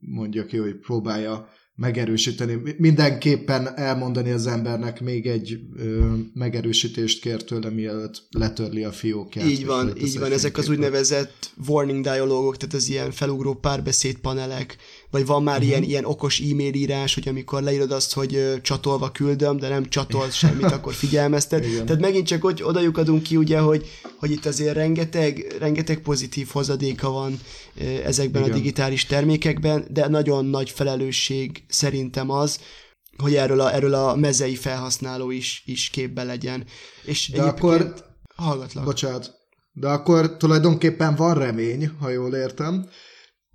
mondja 0.00 0.44
ki, 0.44 0.56
hogy 0.56 0.78
próbálja 0.78 1.48
megerősíteni. 1.78 2.60
Mindenképpen 2.78 3.78
elmondani 3.78 4.30
az 4.30 4.46
embernek 4.46 5.00
még 5.00 5.26
egy 5.26 5.58
ö, 5.76 6.14
megerősítést 6.34 7.20
kér 7.20 7.44
tőle, 7.44 7.70
mielőtt 7.70 8.26
letörli 8.30 8.84
a 8.84 8.92
fiókját. 8.92 9.46
Így 9.46 9.66
van, 9.66 9.96
így 9.96 10.18
van. 10.18 10.32
Ezek 10.32 10.56
az 10.56 10.68
úgynevezett 10.68 11.52
warning 11.68 12.02
dialogok, 12.04 12.56
tehát 12.56 12.74
az 12.74 12.88
ilyen 12.88 13.10
felugró 13.10 13.54
párbeszédpanelek, 13.54 14.76
vagy 15.10 15.26
van 15.26 15.42
már 15.42 15.54
uh-huh. 15.54 15.68
ilyen, 15.70 15.82
ilyen 15.82 16.04
okos 16.04 16.40
e-mail 16.40 16.74
írás, 16.74 17.14
hogy 17.14 17.28
amikor 17.28 17.62
leírod 17.62 17.90
azt, 17.90 18.12
hogy 18.12 18.34
ö, 18.34 18.60
csatolva 18.60 19.10
küldöm, 19.10 19.56
de 19.56 19.68
nem 19.68 19.88
csatol 19.88 20.30
semmit, 20.30 20.64
akkor 20.64 20.94
figyelmeztet. 20.94 21.64
Igen. 21.64 21.86
Tehát 21.86 22.00
megint 22.00 22.26
csak 22.26 22.42
hogy 22.42 22.62
oda 22.62 22.80
adunk 22.92 23.22
ki, 23.22 23.36
ugye, 23.36 23.58
hogy, 23.58 23.86
hogy 24.16 24.30
itt 24.30 24.46
azért 24.46 24.74
rengeteg, 24.74 25.56
rengeteg 25.58 25.98
pozitív 25.98 26.48
hozadéka 26.52 27.10
van 27.10 27.40
ö, 27.80 27.84
ezekben 27.84 28.42
Igen. 28.42 28.54
a 28.54 28.56
digitális 28.56 29.06
termékekben, 29.06 29.84
de 29.90 30.08
nagyon 30.08 30.44
nagy 30.44 30.70
felelősség 30.70 31.62
szerintem 31.68 32.30
az, 32.30 32.60
hogy 33.22 33.34
erről 33.34 33.60
a, 33.60 33.74
erről 33.74 33.94
a 33.94 34.16
mezei 34.16 34.54
felhasználó 34.54 35.30
is, 35.30 35.62
is 35.66 35.90
képbe 35.90 36.22
legyen. 36.22 36.64
És 37.04 37.28
de 37.28 37.42
akkor, 37.42 37.94
hallgatlak. 38.34 38.84
Bocsánat. 38.84 39.36
De 39.72 39.88
akkor 39.88 40.36
tulajdonképpen 40.36 41.14
van 41.14 41.34
remény, 41.34 41.90
ha 42.00 42.08
jól 42.08 42.34
értem, 42.34 42.88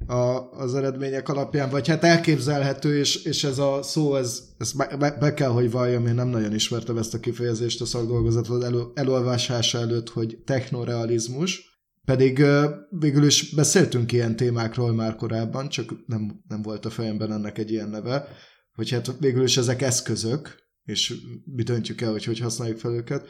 a, 0.07 0.49
az 0.51 0.75
eredmények 0.75 1.29
alapján, 1.29 1.69
vagy 1.69 1.87
hát 1.87 2.03
elképzelhető, 2.03 2.97
és, 2.97 3.23
és 3.23 3.43
ez 3.43 3.57
a 3.57 3.79
szó, 3.83 4.15
ez, 4.15 4.43
ez 4.57 4.71
be, 4.71 5.17
be 5.19 5.33
kell, 5.33 5.49
hogy 5.49 5.71
valljam, 5.71 6.07
én 6.07 6.15
nem 6.15 6.27
nagyon 6.27 6.53
ismertem 6.53 6.97
ezt 6.97 7.13
a 7.13 7.19
kifejezést 7.19 7.81
a 7.81 7.85
szakdolgozatod 7.85 8.63
elő, 8.63 8.83
elolvasása 8.93 9.77
előtt, 9.77 10.09
hogy 10.09 10.37
technorealizmus, 10.45 11.71
pedig 12.05 12.43
végül 12.89 13.25
is 13.25 13.53
beszéltünk 13.55 14.11
ilyen 14.11 14.35
témákról 14.35 14.93
már 14.93 15.15
korábban, 15.15 15.69
csak 15.69 15.93
nem, 16.05 16.43
nem 16.47 16.61
volt 16.61 16.85
a 16.85 16.89
fejemben 16.89 17.31
ennek 17.31 17.57
egy 17.57 17.71
ilyen 17.71 17.89
neve, 17.89 18.27
hogy 18.73 18.89
hát 18.89 19.15
végül 19.19 19.43
is 19.43 19.57
ezek 19.57 19.81
eszközök, 19.81 20.61
és 20.83 21.13
mi 21.45 21.63
döntjük 21.63 22.01
el, 22.01 22.11
hogy 22.11 22.23
hogy 22.23 22.39
használjuk 22.39 22.77
fel 22.77 22.93
őket. 22.93 23.27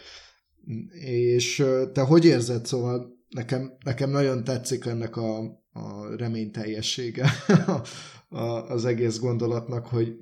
És 1.06 1.66
te 1.94 2.02
hogy 2.02 2.26
érzed, 2.26 2.66
szóval 2.66 3.12
nekem, 3.30 3.78
nekem 3.86 4.10
nagyon 4.10 4.44
tetszik 4.44 4.86
ennek 4.86 5.18
a, 5.18 5.63
a 5.74 6.16
reményteljessége 6.18 7.32
az 8.68 8.86
egész 8.86 9.20
gondolatnak, 9.20 9.88
hogy 9.88 10.16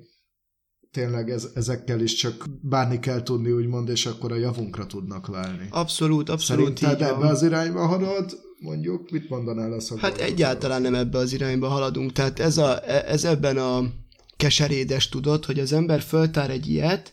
tényleg 0.90 1.30
ez, 1.30 1.48
ezekkel 1.54 2.00
is 2.00 2.14
csak 2.14 2.44
bárni 2.62 2.98
kell 2.98 3.22
tudni, 3.22 3.50
úgymond, 3.50 3.88
és 3.88 4.06
akkor 4.06 4.32
a 4.32 4.36
javunkra 4.36 4.86
tudnak 4.86 5.26
válni. 5.26 5.68
Abszolút, 5.70 6.28
abszolút 6.28 6.78
Szerinted 6.78 7.08
ebbe 7.08 7.26
az 7.26 7.42
irányba 7.42 7.86
halad, 7.86 8.38
mondjuk, 8.58 9.10
mit 9.10 9.28
mondanál 9.28 9.72
a 9.72 9.98
Hát 9.98 10.18
egyáltalán 10.18 10.82
nem 10.82 10.94
ebbe 10.94 11.18
az 11.18 11.32
irányba 11.32 11.68
haladunk, 11.68 12.12
tehát 12.12 12.38
ez, 12.38 12.58
a, 12.58 12.88
ez 12.88 13.24
ebben 13.24 13.56
a 13.56 13.82
keserédes 14.36 15.08
tudod, 15.08 15.44
hogy 15.44 15.58
az 15.58 15.72
ember 15.72 16.00
föltár 16.00 16.50
egy 16.50 16.68
ilyet, 16.68 17.12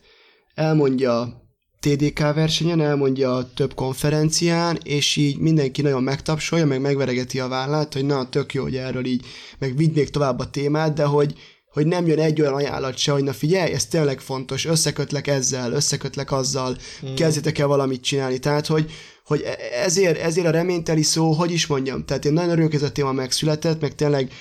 elmondja 0.54 1.43
TDK 1.79 2.19
versenyen, 2.19 2.81
elmondja 2.81 3.49
több 3.55 3.73
konferencián, 3.73 4.77
és 4.83 5.15
így 5.15 5.37
mindenki 5.37 5.81
nagyon 5.81 6.03
megtapsolja, 6.03 6.65
meg 6.65 6.81
megveregeti 6.81 7.39
a 7.39 7.47
vállát, 7.47 7.93
hogy 7.93 8.05
na, 8.05 8.29
tök 8.29 8.53
jó, 8.53 8.63
hogy 8.63 8.75
erről 8.75 9.05
így, 9.05 9.25
meg 9.59 9.75
még 9.75 10.09
tovább 10.09 10.39
a 10.39 10.49
témát, 10.49 10.93
de 10.93 11.03
hogy 11.03 11.35
hogy 11.69 11.87
nem 11.87 12.07
jön 12.07 12.19
egy 12.19 12.41
olyan 12.41 12.53
ajánlat 12.53 12.97
se, 12.97 13.11
hogy 13.11 13.23
na 13.23 13.33
figyelj, 13.33 13.71
ez 13.71 13.85
tényleg 13.85 14.19
fontos, 14.19 14.65
összekötlek 14.65 15.27
ezzel, 15.27 15.71
összekötlek 15.71 16.31
azzal, 16.31 16.77
mm. 17.05 17.13
kezdjetek 17.13 17.57
el 17.57 17.67
valamit 17.67 18.01
csinálni. 18.01 18.39
Tehát, 18.39 18.67
hogy, 18.67 18.91
hogy 19.25 19.43
ezért, 19.83 20.17
ezért 20.17 20.47
a 20.47 20.51
reményteli 20.51 21.01
szó, 21.01 21.31
hogy 21.31 21.51
is 21.51 21.67
mondjam, 21.67 22.05
tehát 22.05 22.25
én 22.25 22.33
nagyon 22.33 22.49
örülök, 22.49 22.73
ez 22.73 22.81
a 22.81 22.91
téma 22.91 23.11
megszületett, 23.11 23.81
meg 23.81 23.95
tényleg 23.95 24.31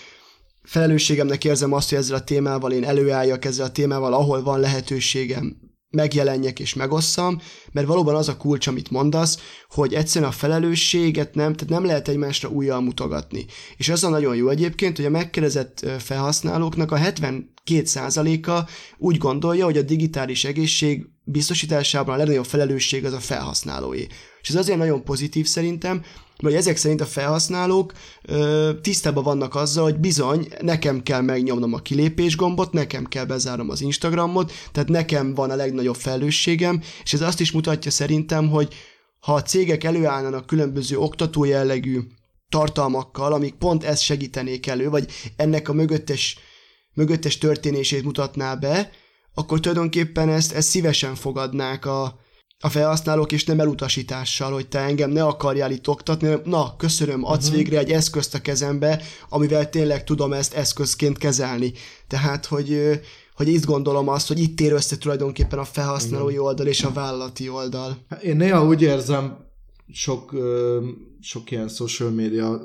felelősségemnek 0.63 1.45
érzem 1.45 1.73
azt, 1.73 1.89
hogy 1.89 1.99
ezzel 1.99 2.17
a 2.17 2.25
témával 2.25 2.73
én 2.73 2.85
előálljak 2.85 3.45
ezzel 3.45 3.67
a 3.67 3.73
témával, 3.73 4.15
ahol 4.15 4.43
van 4.43 4.61
lehetőségem, 4.61 5.68
megjelenjek 5.91 6.61
és 6.61 6.75
megosszam, 6.75 7.41
mert 7.73 7.87
valóban 7.87 8.15
az 8.15 8.29
a 8.29 8.37
kulcs, 8.37 8.67
amit 8.67 8.91
mondasz, 8.91 9.39
hogy 9.69 9.95
egyszerűen 9.95 10.31
a 10.31 10.35
felelősséget 10.35 11.35
nem, 11.35 11.55
tehát 11.55 11.73
nem 11.73 11.85
lehet 11.85 12.09
egymásra 12.09 12.49
újjal 12.49 12.81
mutogatni. 12.81 13.47
És 13.77 13.89
az 13.89 14.05
a 14.05 14.09
nagyon 14.09 14.37
jó 14.37 14.49
egyébként, 14.49 14.97
hogy 14.97 15.07
a 15.07 15.11
megkérdezett 15.11 15.87
felhasználóknak 15.99 16.93
a 16.93 16.99
72%-a 16.99 18.71
úgy 18.99 19.19
gondolja, 19.19 19.65
hogy 19.65 19.77
a 19.77 19.83
digitális 19.83 20.45
egészség 20.45 21.07
biztosításában 21.25 22.15
a 22.15 22.19
legnagyobb 22.19 22.47
felelősség 22.47 23.05
az 23.05 23.13
a 23.13 23.21
felhasználói. 23.21 24.05
És 24.41 24.49
ez 24.49 24.55
azért 24.55 24.79
nagyon 24.79 25.05
pozitív 25.05 25.47
szerintem, 25.47 26.03
vagy 26.43 26.55
ezek 26.55 26.77
szerint 26.77 27.01
a 27.01 27.07
felhasználók 27.07 27.93
ö, 28.23 28.71
tisztában 28.83 29.25
vannak 29.25 29.55
azzal, 29.55 29.85
hogy 29.85 29.97
bizony, 29.99 30.49
nekem 30.61 31.03
kell 31.03 31.21
megnyomnom 31.21 31.73
a 31.73 31.79
kilépés 31.79 32.37
gombot, 32.37 32.73
nekem 32.73 33.05
kell 33.05 33.25
bezárnom 33.25 33.71
az 33.71 33.81
Instagramot, 33.81 34.53
tehát 34.73 34.89
nekem 34.89 35.35
van 35.35 35.51
a 35.51 35.57
legnagyobb 35.57 35.97
felelősségem, 35.97 36.83
és 37.03 37.13
ez 37.13 37.21
azt 37.21 37.41
is 37.41 37.53
mutatja 37.53 37.91
szerintem, 37.91 38.49
hogy 38.49 38.75
ha 39.21 39.35
a 39.35 39.43
cégek 39.43 39.85
előállnának 39.85 40.47
különböző 40.47 40.99
oktató 40.99 41.45
jellegű 41.45 42.01
tartalmakkal, 42.49 43.33
amik 43.33 43.55
pont 43.55 43.85
ezt 43.85 44.03
segítenék 44.03 44.67
elő, 44.67 44.89
vagy 44.89 45.11
ennek 45.37 45.69
a 45.69 45.73
mögöttes, 45.73 46.39
mögöttes 46.95 47.39
történését 47.39 48.05
mutatná 48.05 48.55
be, 48.55 48.91
akkor 49.35 49.61
tulajdonképpen 49.61 50.29
ezt, 50.29 50.53
ezt 50.53 50.69
szívesen 50.69 51.15
fogadnák 51.15 51.87
a, 51.87 52.21
a 52.61 52.69
felhasználók, 52.69 53.33
és 53.33 53.45
nem 53.45 53.61
elutasítással, 53.61 54.53
hogy 54.53 54.69
te 54.69 54.79
engem 54.79 55.11
ne 55.11 55.25
akarjál 55.25 55.71
itt 55.71 55.89
oktatni, 55.89 56.37
na, 56.45 56.77
köszönöm, 56.77 57.25
adsz 57.25 57.45
uh-huh. 57.45 57.57
végre 57.57 57.79
egy 57.79 57.91
eszközt 57.91 58.35
a 58.35 58.41
kezembe, 58.41 59.03
amivel 59.29 59.71
tényleg 59.71 60.05
tudom 60.05 60.33
ezt 60.33 60.55
eszközként 60.55 61.19
kezelni. 61.19 61.73
Tehát, 62.07 62.47
hogy, 62.47 63.01
hogy 63.35 63.49
itt 63.49 63.65
gondolom 63.65 64.09
azt, 64.09 64.29
hogy 64.29 64.39
itt 64.39 64.61
ér 64.61 64.73
össze 64.73 64.99
tulajdonképpen 64.99 65.59
a 65.59 65.65
felhasználói 65.65 66.33
Igen. 66.33 66.45
oldal 66.45 66.67
és 66.67 66.85
a 66.85 66.93
vállalati 66.93 67.49
oldal. 67.49 67.97
Én 68.23 68.37
néha 68.37 68.67
úgy 68.67 68.83
érzem, 68.83 69.37
sok, 69.93 70.35
sok 71.21 71.51
ilyen 71.51 71.69
social 71.69 72.11
media 72.11 72.61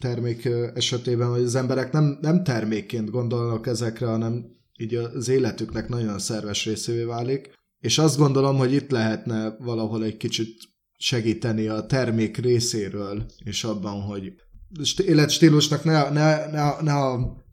termék 0.00 0.48
esetében, 0.74 1.30
hogy 1.30 1.42
az 1.42 1.54
emberek 1.54 1.92
nem, 1.92 2.18
nem 2.20 2.44
termékként 2.44 3.10
gondolnak 3.10 3.66
ezekre, 3.66 4.06
hanem 4.06 4.44
így 4.78 4.94
az 4.94 5.28
életüknek 5.28 5.88
nagyon 5.88 6.18
szerves 6.18 6.64
részévé 6.64 7.02
válik 7.02 7.52
és 7.84 7.98
azt 7.98 8.16
gondolom, 8.16 8.56
hogy 8.56 8.72
itt 8.72 8.90
lehetne 8.90 9.56
valahol 9.58 10.04
egy 10.04 10.16
kicsit 10.16 10.62
segíteni 10.96 11.66
a 11.66 11.86
termék 11.86 12.36
részéről, 12.36 13.26
és 13.44 13.64
abban, 13.64 14.02
hogy 14.02 14.32
életstílusnak 15.04 15.84
ne, 15.84 16.10
ne, 16.10 16.50
ne, 16.50 16.80
ne 16.80 16.94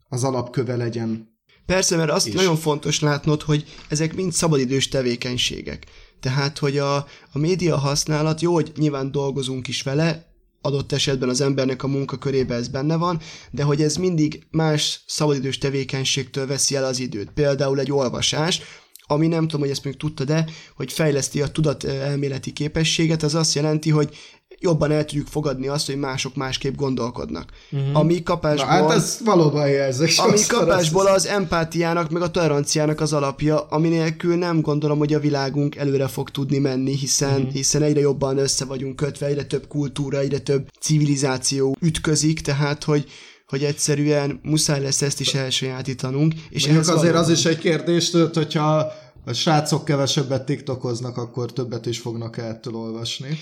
az 0.08 0.24
alapköve 0.24 0.76
legyen. 0.76 1.28
Persze, 1.66 1.96
mert 1.96 2.10
azt 2.10 2.26
és... 2.26 2.34
nagyon 2.34 2.56
fontos 2.56 3.00
látnod, 3.00 3.42
hogy 3.42 3.64
ezek 3.88 4.14
mind 4.14 4.32
szabadidős 4.32 4.88
tevékenységek. 4.88 5.86
Tehát, 6.20 6.58
hogy 6.58 6.78
a, 6.78 6.96
a 7.32 7.38
média 7.38 7.76
használat, 7.76 8.40
jó, 8.40 8.52
hogy 8.52 8.72
nyilván 8.76 9.10
dolgozunk 9.10 9.68
is 9.68 9.82
vele, 9.82 10.32
adott 10.60 10.92
esetben 10.92 11.28
az 11.28 11.40
embernek 11.40 11.82
a 11.82 11.86
munkakörébe 11.88 12.54
ez 12.54 12.68
benne 12.68 12.96
van, 12.96 13.20
de 13.50 13.62
hogy 13.62 13.82
ez 13.82 13.96
mindig 13.96 14.46
más 14.50 15.04
szabadidős 15.06 15.58
tevékenységtől 15.58 16.46
veszi 16.46 16.76
el 16.76 16.84
az 16.84 16.98
időt. 16.98 17.30
Például 17.30 17.80
egy 17.80 17.92
olvasás, 17.92 18.60
ami 19.06 19.26
nem 19.26 19.42
tudom, 19.42 19.60
hogy 19.60 19.70
ezt 19.70 19.84
még 19.84 19.96
tudta, 19.96 20.24
de 20.24 20.44
hogy 20.76 20.92
fejleszti 20.92 21.42
a 21.42 21.46
tudat 21.46 21.84
elméleti 21.84 22.52
képességet, 22.52 23.22
az 23.22 23.34
azt 23.34 23.54
jelenti, 23.54 23.90
hogy 23.90 24.16
jobban 24.62 24.90
el 24.90 25.04
tudjuk 25.04 25.26
fogadni 25.26 25.66
azt, 25.68 25.86
hogy 25.86 25.96
mások 25.96 26.34
másképp 26.34 26.74
gondolkodnak. 26.74 27.50
Uh-huh. 27.70 27.98
Ami 27.98 28.22
kapásból... 28.22 28.66
Na, 28.66 28.72
hát 28.72 28.90
ez 28.90 29.18
valóban 29.24 29.68
jelzés. 29.68 30.18
Ami 30.18 30.38
kapásból 30.48 31.06
az 31.06 31.26
empátiának, 31.26 32.10
meg 32.10 32.22
a 32.22 32.30
toleranciának 32.30 33.00
az 33.00 33.12
alapja, 33.12 33.60
ami 33.60 33.88
nélkül 33.88 34.36
nem 34.36 34.60
gondolom, 34.60 34.98
hogy 34.98 35.14
a 35.14 35.20
világunk 35.20 35.76
előre 35.76 36.06
fog 36.06 36.30
tudni 36.30 36.58
menni, 36.58 36.96
hiszen, 36.96 37.38
uh-huh. 37.38 37.52
hiszen 37.52 37.82
egyre 37.82 38.00
jobban 38.00 38.38
össze 38.38 38.64
vagyunk 38.64 38.96
kötve, 38.96 39.26
egyre 39.26 39.44
több 39.44 39.66
kultúra, 39.66 40.18
egyre 40.18 40.38
több 40.38 40.68
civilizáció 40.80 41.76
ütközik, 41.80 42.40
tehát, 42.40 42.84
hogy 42.84 43.06
hogy 43.52 43.64
egyszerűen 43.64 44.40
muszáj 44.42 44.80
lesz 44.80 45.02
ezt 45.02 45.20
is 45.20 45.34
elsajátítanunk. 45.34 46.34
És 46.48 46.64
ehhez 46.64 46.88
azért 46.88 47.12
valami... 47.12 47.32
az 47.32 47.38
is 47.38 47.44
egy 47.44 47.58
kérdés, 47.58 48.10
hogyha 48.32 48.92
a 49.24 49.32
srácok 49.32 49.84
kevesebbet 49.84 50.44
tiktokoznak, 50.44 51.16
akkor 51.16 51.52
többet 51.52 51.86
is 51.86 51.98
fognak 51.98 52.38
ettől 52.38 52.74
olvasni. 52.74 53.38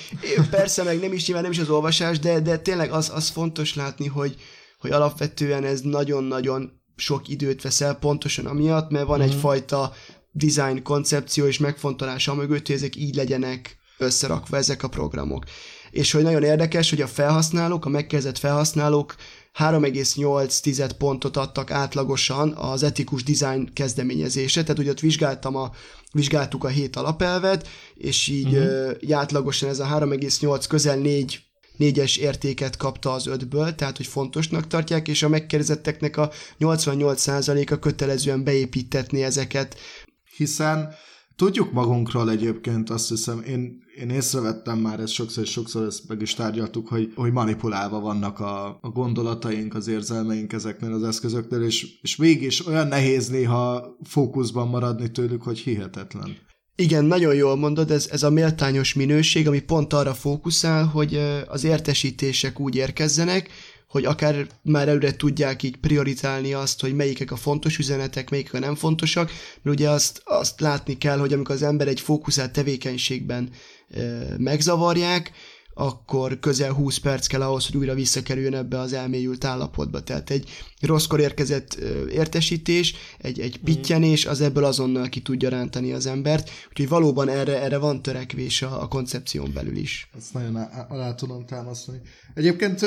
Persze, 0.51 0.83
meg 0.83 1.01
nem 1.01 1.13
is 1.13 1.27
nyilván 1.27 1.43
nem 1.43 1.53
is 1.53 1.59
az 1.59 1.69
olvasás, 1.69 2.19
de, 2.19 2.41
de 2.41 2.59
tényleg 2.59 2.91
az, 2.91 3.11
az 3.15 3.29
fontos 3.29 3.75
látni, 3.75 4.07
hogy, 4.07 4.37
hogy 4.79 4.91
alapvetően 4.91 5.65
ez 5.65 5.81
nagyon-nagyon 5.81 6.83
sok 6.97 7.29
időt 7.29 7.63
veszel 7.63 7.95
pontosan 7.95 8.47
amiatt, 8.47 8.91
mert 8.91 9.07
van 9.07 9.19
mm. 9.19 9.23
egyfajta 9.23 9.93
design 10.33 10.83
koncepció 10.83 11.47
és 11.47 11.59
megfontolása 11.59 12.35
mögött, 12.35 12.67
hogy 12.67 12.77
ezek 12.77 12.97
így 12.97 13.15
legyenek 13.15 13.79
összerakva 13.99 14.57
ezek 14.57 14.83
a 14.83 14.89
programok. 14.89 15.45
És 15.91 16.13
hogy 16.13 16.23
nagyon 16.23 16.43
érdekes, 16.43 16.91
hogy 16.91 17.01
a 17.01 17.07
felhasználók, 17.07 17.85
a 17.85 17.89
megkezdett 17.89 18.39
felhasználók 18.39 19.15
3,8 19.59 20.91
pontot 20.99 21.37
adtak 21.37 21.71
átlagosan 21.71 22.53
az 22.53 22.83
etikus 22.83 23.23
design 23.23 23.73
kezdeményezése, 23.73 24.63
tehát 24.63 24.79
ugye 24.79 24.91
ott 24.91 25.01
vizsgáltam 25.01 25.57
a, 25.57 25.71
vizsgáltuk 26.13 26.65
a 26.65 26.69
hét 26.69 26.97
alapelvet, 26.97 27.69
és 27.95 28.29
így 28.29 28.57
uh-huh. 28.57 28.93
uh, 29.03 29.17
átlagosan 29.19 29.69
ez 29.69 29.79
a 29.79 29.87
3,8 29.87 30.65
közel 30.69 30.97
4 30.97 31.51
négyes 31.77 32.17
értéket 32.17 32.77
kapta 32.77 33.13
az 33.13 33.27
ötből, 33.27 33.75
tehát 33.75 33.97
hogy 33.97 34.07
fontosnak 34.07 34.67
tartják, 34.67 35.09
és 35.09 35.23
a 35.23 35.29
megkérdezetteknek 35.29 36.17
a 36.17 36.31
88%-a 36.61 37.79
kötelezően 37.79 38.45
beépítetni 38.45 39.23
ezeket. 39.23 39.77
Hiszen 40.37 40.95
tudjuk 41.41 41.73
magunkról 41.73 42.31
egyébként, 42.31 42.91
azt 42.91 43.09
hiszem, 43.09 43.43
én 43.47 43.89
én 44.01 44.11
észrevettem 44.11 44.79
már 44.79 45.01
ezt 45.01 45.13
sokszor, 45.13 45.43
és 45.43 45.51
sokszor 45.51 45.87
ezt 45.87 46.09
meg 46.09 46.21
is 46.21 46.35
tárgyaltuk, 46.35 46.89
hogy, 46.89 47.13
hogy 47.15 47.33
manipulálva 47.33 48.01
vannak 48.01 48.41
a, 48.41 48.79
a 48.81 48.89
gondolataink, 48.89 49.75
az 49.75 49.89
érzelmeink 49.89 50.53
ezeknél 50.53 50.93
az 50.93 51.03
eszközöknél, 51.03 51.63
és, 51.63 51.99
és 52.03 52.17
mégis 52.17 52.67
olyan 52.67 52.87
nehéz 52.87 53.29
néha 53.29 53.97
fókuszban 54.03 54.69
maradni 54.69 55.11
tőlük, 55.11 55.43
hogy 55.43 55.59
hihetetlen. 55.59 56.37
Igen, 56.77 57.05
nagyon 57.05 57.35
jól 57.35 57.57
mondod, 57.57 57.91
ez, 57.91 58.09
ez 58.11 58.23
a 58.23 58.31
méltányos 58.31 58.95
minőség, 58.95 59.49
ami 59.49 59.61
pont 59.61 59.93
arra 59.93 60.15
fókuszál, 60.15 60.85
hogy 60.85 61.21
az 61.47 61.65
értesítések 61.65 62.61
úgy 62.61 62.75
érkezzenek, 62.75 63.51
hogy 63.91 64.05
akár 64.05 64.47
már 64.63 64.89
előre 64.89 65.17
tudják 65.17 65.63
így 65.63 65.77
prioritálni 65.77 66.53
azt, 66.53 66.81
hogy 66.81 66.95
melyikek 66.95 67.31
a 67.31 67.37
fontos 67.37 67.79
üzenetek, 67.79 68.31
melyikek 68.31 68.55
a 68.55 68.59
nem 68.59 68.75
fontosak, 68.75 69.31
mert 69.63 69.77
ugye 69.77 69.89
azt, 69.89 70.23
azt 70.25 70.61
látni 70.61 70.99
kell, 70.99 71.19
hogy 71.19 71.33
amikor 71.33 71.55
az 71.55 71.63
ember 71.63 71.89
egy 71.89 72.01
fókuszált 72.01 72.53
tevékenységben 72.53 73.51
megzavarják, 74.37 75.33
akkor 75.75 76.39
közel 76.39 76.73
20 76.73 76.99
perc 76.99 77.27
kell 77.27 77.43
ahhoz, 77.43 77.67
hogy 77.67 77.77
újra 77.77 77.95
visszakerüljön 77.95 78.55
ebbe 78.55 78.79
az 78.79 78.93
elmélyült 78.93 79.45
állapotba. 79.45 80.03
Tehát 80.03 80.31
egy 80.31 80.49
rosszkor 80.81 81.21
érkezett 81.21 81.75
értesítés, 82.11 82.95
egy, 83.19 83.41
egy 83.41 83.55
mhm. 83.57 83.65
pittyenés, 83.65 84.27
az 84.27 84.41
ebből 84.41 84.65
azonnal 84.65 85.09
ki 85.09 85.21
tudja 85.21 85.49
rántani 85.49 85.93
az 85.93 86.07
embert, 86.07 86.51
úgyhogy 86.69 86.89
valóban 86.89 87.29
erre, 87.29 87.63
erre 87.63 87.79
van 87.79 88.03
törekvés 88.03 88.63
a, 88.63 88.83
a 88.83 88.89
koncepción 88.89 89.51
belül 89.55 89.77
is. 89.77 90.11
Ezt 90.17 90.35
nagyon 90.35 90.57
alá 90.89 91.15
tudom 91.15 91.47
támasztani. 91.47 92.01
Egyébként 92.35 92.81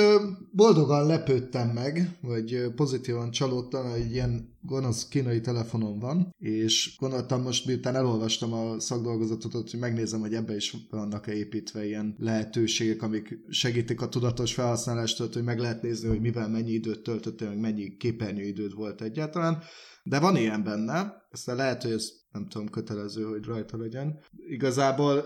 boldogan 0.52 1.06
lepődtem 1.06 1.70
meg, 1.70 2.18
vagy 2.22 2.72
pozitívan 2.76 3.32
csalódtam, 3.32 3.90
hogy 3.90 4.00
egy 4.00 4.12
ilyen 4.12 4.52
gonosz 4.66 5.08
kínai 5.08 5.42
telefonom 5.42 6.00
van, 6.00 6.36
és 6.40 6.96
gondoltam 7.00 7.42
most, 7.42 7.66
miután 7.66 7.96
elolvastam 7.96 8.54
a 8.54 8.80
szakdolgozatot, 8.80 9.70
hogy 9.70 9.80
megnézem, 9.80 10.20
hogy 10.20 10.34
ebbe 10.34 10.56
is 10.56 10.76
vannak-e 10.90 11.34
építve 11.34 11.86
ilyen 11.86 12.16
lehetőségek, 12.20 13.02
amik 13.02 13.40
segítik 13.50 14.02
a 14.02 14.10
tudatos 14.10 14.54
felhasználást, 14.54 15.18
hogy 15.18 15.44
meg 15.44 15.60
lehet 15.60 15.82
nézni, 15.82 16.08
hogy 16.08 16.22
mivel 16.22 16.50
mennyi 16.50 16.72
időt 16.72 17.04
töltöttél, 17.04 17.48
meg 17.48 17.60
mennyi 17.60 17.83
képernyőidőd 17.98 18.74
volt 18.74 19.02
egyáltalán. 19.02 19.64
De 20.04 20.20
van 20.20 20.36
ilyen 20.36 20.64
benne, 20.64 21.28
aztán 21.32 21.56
lehet, 21.56 21.84
hogy 21.84 21.92
ez 21.92 22.12
nem 22.32 22.48
tudom, 22.48 22.70
kötelező, 22.70 23.24
hogy 23.24 23.46
rajta 23.46 23.78
legyen. 23.78 24.20
Igazából 24.48 25.26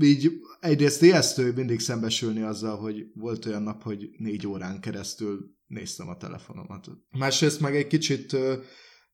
így 0.00 0.32
egyrészt 0.60 1.02
ijesztő 1.02 1.52
mindig 1.52 1.80
szembesülni 1.80 2.42
azzal, 2.42 2.76
hogy 2.76 3.06
volt 3.14 3.46
olyan 3.46 3.62
nap, 3.62 3.82
hogy 3.82 4.08
négy 4.16 4.46
órán 4.46 4.80
keresztül 4.80 5.56
néztem 5.66 6.08
a 6.08 6.16
telefonomat. 6.16 6.86
Másrészt 7.10 7.60
meg 7.60 7.76
egy 7.76 7.86
kicsit 7.86 8.36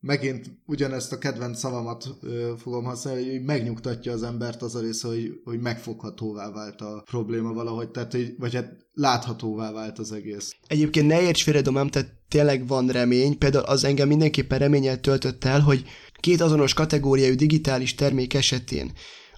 megint 0.05 0.51
ugyanezt 0.67 1.13
a 1.13 1.19
kedvenc 1.19 1.59
szavamat 1.59 2.09
ö, 2.23 2.53
fogom 2.59 2.85
használni, 2.85 3.31
hogy 3.31 3.43
megnyugtatja 3.43 4.13
az 4.13 4.23
embert 4.23 4.63
az 4.63 4.75
a 4.75 4.81
része, 4.81 5.09
hogy, 5.09 5.41
hogy 5.45 5.61
megfoghatóvá 5.61 6.51
vált 6.51 6.81
a 6.81 7.03
probléma 7.11 7.53
valahogy, 7.53 7.89
tehát, 7.91 8.13
hogy, 8.13 8.35
vagy 8.39 8.55
hát 8.55 8.77
láthatóvá 8.93 9.73
vált 9.73 9.99
az 9.99 10.13
egész. 10.13 10.57
Egyébként 10.67 11.07
ne 11.07 11.23
érts 11.23 11.43
félre, 11.43 11.61
Domám, 11.61 11.89
tehát 11.89 12.09
tényleg 12.29 12.67
van 12.67 12.89
remény, 12.89 13.39
például 13.39 13.65
az 13.65 13.85
engem 13.85 14.09
mindenképpen 14.09 14.59
reményel 14.59 15.01
töltött 15.01 15.45
el, 15.45 15.61
hogy 15.61 15.85
két 16.21 16.41
azonos 16.41 16.75
kategóriájú 16.75 17.35
digitális 17.35 17.95
termék 17.95 18.35
esetén 18.35 18.93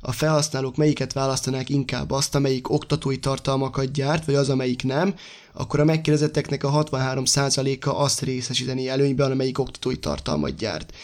a 0.07 0.13
felhasználók 0.13 0.77
melyiket 0.77 1.13
választanák 1.13 1.69
inkább 1.69 2.11
azt, 2.11 2.35
amelyik 2.35 2.71
oktatói 2.71 3.19
tartalmakat 3.19 3.93
gyárt, 3.93 4.25
vagy 4.25 4.35
az, 4.35 4.51
amelyik 4.51 4.83
nem, 4.83 5.15
akkor 5.53 5.81
a 5.81 5.85
megkérdezetteknek 5.85 6.65
a 6.65 6.85
63%-a 6.85 7.91
azt 7.91 8.21
részesíteni 8.21 8.89
előnyben, 8.89 9.31
amelyik 9.31 9.59
oktatói 9.59 9.97
tartalmat 9.97 10.57
gyárt. 10.57 10.95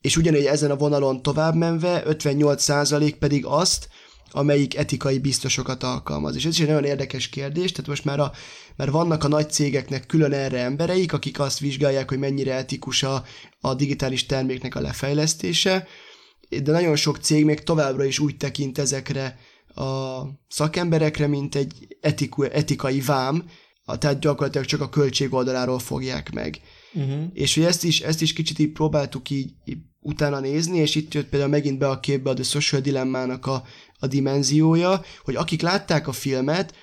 És 0.00 0.16
ugyanígy 0.16 0.44
ezen 0.44 0.70
a 0.70 0.76
vonalon 0.76 1.22
tovább 1.22 1.54
menve 1.54 2.02
58% 2.06 3.14
pedig 3.18 3.44
azt, 3.46 3.88
amelyik 4.30 4.76
etikai 4.76 5.18
biztosokat 5.18 5.82
alkalmaz. 5.82 6.36
És 6.36 6.44
ez 6.44 6.52
is 6.52 6.60
egy 6.60 6.66
nagyon 6.66 6.84
érdekes 6.84 7.28
kérdés, 7.28 7.72
tehát 7.72 7.88
most 7.88 8.04
már, 8.04 8.20
a, 8.20 8.32
már 8.76 8.90
vannak 8.90 9.24
a 9.24 9.28
nagy 9.28 9.50
cégeknek 9.50 10.06
külön 10.06 10.32
erre 10.32 10.58
embereik, 10.58 11.12
akik 11.12 11.40
azt 11.40 11.58
vizsgálják, 11.58 12.08
hogy 12.08 12.18
mennyire 12.18 12.54
etikus 12.54 13.02
a, 13.02 13.24
a 13.60 13.74
digitális 13.74 14.26
terméknek 14.26 14.74
a 14.74 14.80
lefejlesztése, 14.80 15.86
de 16.48 16.72
nagyon 16.72 16.96
sok 16.96 17.16
cég 17.16 17.44
még 17.44 17.62
továbbra 17.62 18.04
is 18.04 18.18
úgy 18.18 18.36
tekint 18.36 18.78
ezekre 18.78 19.38
a 19.74 20.20
szakemberekre, 20.48 21.26
mint 21.26 21.54
egy 21.54 21.96
etiku, 22.00 22.42
etikai 22.42 23.00
vám, 23.00 23.44
tehát 23.98 24.20
gyakorlatilag 24.20 24.66
csak 24.66 24.80
a 24.80 24.88
költség 24.88 25.32
oldaláról 25.32 25.78
fogják 25.78 26.32
meg. 26.32 26.60
Uh-huh. 26.92 27.22
És 27.32 27.54
hogy 27.54 27.64
ezt 27.64 27.84
is, 27.84 28.00
ezt 28.00 28.22
is 28.22 28.32
kicsit 28.32 28.58
így 28.58 28.72
próbáltuk 28.72 29.30
így, 29.30 29.52
így 29.64 29.78
utána 30.00 30.40
nézni, 30.40 30.78
és 30.78 30.94
itt 30.94 31.14
jött 31.14 31.28
például 31.28 31.50
megint 31.50 31.78
be 31.78 31.88
a 31.88 32.00
képbe 32.00 32.30
a 32.30 32.34
The 32.34 32.42
Social 32.42 32.80
Dilemmának 32.80 33.46
a, 33.46 33.64
a 33.98 34.06
dimenziója, 34.06 35.02
hogy 35.24 35.36
akik 35.36 35.62
látták 35.62 36.08
a 36.08 36.12
filmet, 36.12 36.74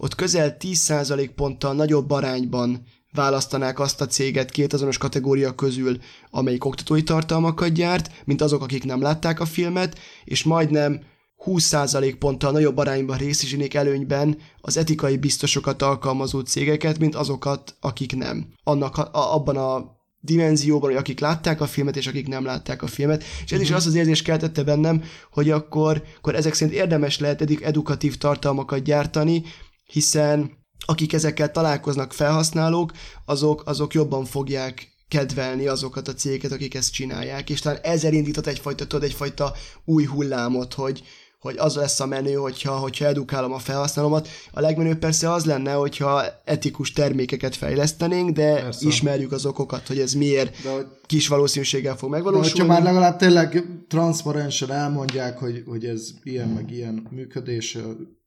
ott 0.00 0.14
közel 0.14 0.56
10% 0.60 1.30
ponttal 1.34 1.74
nagyobb 1.74 2.10
arányban 2.10 2.86
választanák 3.12 3.78
azt 3.78 4.00
a 4.00 4.06
céget 4.06 4.50
két 4.50 4.72
azonos 4.72 4.98
kategória 4.98 5.54
közül, 5.54 5.98
amelyik 6.30 6.64
oktatói 6.64 7.02
tartalmakat 7.02 7.72
gyárt, 7.72 8.10
mint 8.24 8.42
azok, 8.42 8.62
akik 8.62 8.84
nem 8.84 9.02
látták 9.02 9.40
a 9.40 9.44
filmet, 9.44 9.98
és 10.24 10.42
majdnem 10.42 11.00
20% 11.44 12.14
ponttal 12.18 12.52
nagyobb 12.52 12.76
arányban 12.76 13.16
részesítik 13.16 13.74
előnyben 13.74 14.38
az 14.60 14.76
etikai 14.76 15.16
biztosokat 15.16 15.82
alkalmazó 15.82 16.40
cégeket, 16.40 16.98
mint 16.98 17.14
azokat, 17.14 17.76
akik 17.80 18.16
nem. 18.16 18.46
Annak 18.64 18.96
a, 18.96 19.34
abban 19.34 19.56
a 19.56 19.98
dimenzióban, 20.20 20.88
hogy 20.90 20.98
akik 20.98 21.20
látták 21.20 21.60
a 21.60 21.66
filmet, 21.66 21.96
és 21.96 22.06
akik 22.06 22.28
nem 22.28 22.44
látták 22.44 22.82
a 22.82 22.86
filmet, 22.86 23.24
és 23.44 23.52
ez 23.52 23.60
is 23.60 23.68
mhm. 23.68 23.76
azt 23.76 23.86
az 23.86 23.94
érzést 23.94 24.24
keltette 24.24 24.64
bennem, 24.64 25.02
hogy 25.32 25.50
akkor, 25.50 26.02
akkor 26.16 26.34
ezek 26.34 26.54
szerint 26.54 26.76
érdemes 26.76 27.18
lehet 27.18 27.42
eddig 27.42 27.62
edukatív 27.62 28.16
tartalmakat 28.16 28.82
gyártani, 28.82 29.42
hiszen 29.84 30.58
akik 30.86 31.12
ezekkel 31.12 31.50
találkoznak 31.50 32.12
felhasználók, 32.12 32.92
azok, 33.24 33.62
azok 33.66 33.94
jobban 33.94 34.24
fogják 34.24 34.90
kedvelni 35.08 35.66
azokat 35.66 36.08
a 36.08 36.14
cégeket, 36.14 36.52
akik 36.52 36.74
ezt 36.74 36.92
csinálják, 36.92 37.50
és 37.50 37.60
talán 37.60 37.78
ez 37.82 38.04
elindított 38.04 38.46
egyfajta, 38.46 38.86
tudod, 38.86 39.04
egyfajta 39.04 39.54
új 39.84 40.04
hullámot, 40.04 40.74
hogy, 40.74 41.02
hogy 41.40 41.54
az 41.58 41.74
lesz 41.74 42.00
a 42.00 42.06
menő, 42.06 42.34
hogyha, 42.34 42.72
hogyha 42.72 43.04
edukálom 43.04 43.52
a 43.52 43.58
felhasználómat. 43.58 44.28
A 44.52 44.60
legmenőbb 44.60 44.98
persze 44.98 45.32
az 45.32 45.44
lenne, 45.44 45.72
hogyha 45.72 46.22
etikus 46.44 46.92
termékeket 46.92 47.56
fejlesztenénk, 47.56 48.30
de 48.30 48.54
persze. 48.54 48.86
ismerjük 48.86 49.32
az 49.32 49.46
okokat, 49.46 49.86
hogy 49.86 49.98
ez 49.98 50.12
miért 50.12 50.62
de, 50.62 50.70
hogy, 50.70 50.86
kis 51.06 51.28
valószínűséggel 51.28 51.96
fog 51.96 52.10
megvalósulni. 52.10 52.58
De 52.58 52.64
már 52.64 52.82
legalább 52.82 53.16
tényleg 53.16 53.64
transzparensen 53.88 54.70
elmondják, 54.70 55.38
hogy, 55.38 55.62
hogy 55.66 55.84
ez 55.84 56.10
ilyen 56.22 56.44
hmm. 56.44 56.54
meg 56.54 56.70
ilyen 56.70 57.06
működés, 57.10 57.78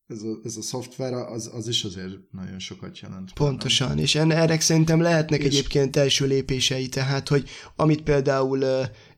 ez 0.08 0.22
a, 0.22 0.40
ez 0.44 0.58
a 0.58 0.62
szoftver, 0.62 1.14
az, 1.14 1.50
az 1.54 1.68
is 1.68 1.84
azért 1.84 2.18
nagyon 2.32 2.60
sokat 2.60 3.00
jelent. 3.00 3.34
Pontosan, 3.34 3.88
nem? 3.88 3.98
és 3.98 4.16
ennek 4.16 4.62
szerintem 4.62 5.02
lehetnek 5.02 5.40
és... 5.40 5.46
egyébként 5.46 5.96
első 5.96 6.26
lépései, 6.26 6.90
tehát, 6.90 7.28
hogy 7.28 7.50
amit 7.76 8.02
például 8.02 8.64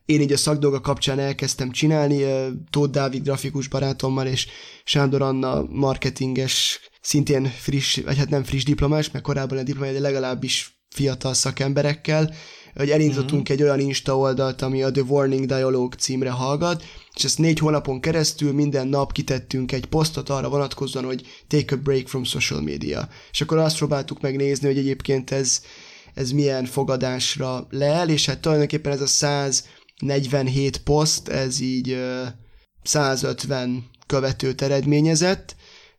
én 0.04 0.20
így 0.20 0.32
a 0.32 0.36
szakdolga 0.36 0.80
kapcsán 0.80 1.18
elkezdtem 1.18 1.70
csinálni, 1.70 2.24
Tóth 2.70 2.90
Dávid 2.90 3.22
grafikus 3.22 3.68
barátommal, 3.68 4.26
és 4.26 4.46
Sándor 4.84 5.22
Anna 5.22 5.62
marketinges, 5.68 6.80
szintén 7.00 7.44
friss, 7.44 7.96
vagy 7.96 8.16
hát 8.16 8.30
nem 8.30 8.44
friss 8.44 8.64
diplomás, 8.64 9.10
mert 9.10 9.24
korábban 9.24 9.58
a 9.58 9.62
diplomás, 9.62 9.92
de 9.92 10.00
legalábbis 10.00 10.80
fiatal 10.88 11.34
szakemberekkel, 11.34 12.34
hogy 12.74 12.90
elindítottunk 12.90 13.42
uh-huh. 13.42 13.56
egy 13.56 13.62
olyan 13.62 13.80
Insta 13.80 14.18
oldalt, 14.18 14.62
ami 14.62 14.82
a 14.82 14.90
The 14.90 15.02
Warning 15.02 15.46
Dialogue 15.46 15.96
címre 15.98 16.30
hallgat, 16.30 16.84
és 17.16 17.24
ezt 17.24 17.38
négy 17.38 17.58
hónapon 17.58 18.00
keresztül 18.00 18.52
minden 18.52 18.88
nap 18.88 19.12
kitettünk 19.12 19.72
egy 19.72 19.86
posztot 19.86 20.28
arra 20.28 20.48
vonatkozóan, 20.48 21.04
hogy 21.04 21.44
take 21.48 21.74
a 21.74 21.78
break 21.78 22.08
from 22.08 22.24
social 22.24 22.60
media. 22.60 23.08
És 23.32 23.40
akkor 23.40 23.58
azt 23.58 23.76
próbáltuk 23.76 24.20
megnézni, 24.20 24.66
hogy 24.66 24.78
egyébként 24.78 25.30
ez, 25.30 25.62
ez 26.14 26.30
milyen 26.30 26.64
fogadásra 26.64 27.66
leel, 27.70 28.08
és 28.08 28.26
hát 28.26 28.40
tulajdonképpen 28.40 28.92
ez 28.92 29.00
a 29.00 29.06
147 29.06 30.78
poszt, 30.78 31.28
ez 31.28 31.60
így 31.60 32.04
150 32.82 33.90
követőt 34.06 34.62
eredményezett, 34.62 35.56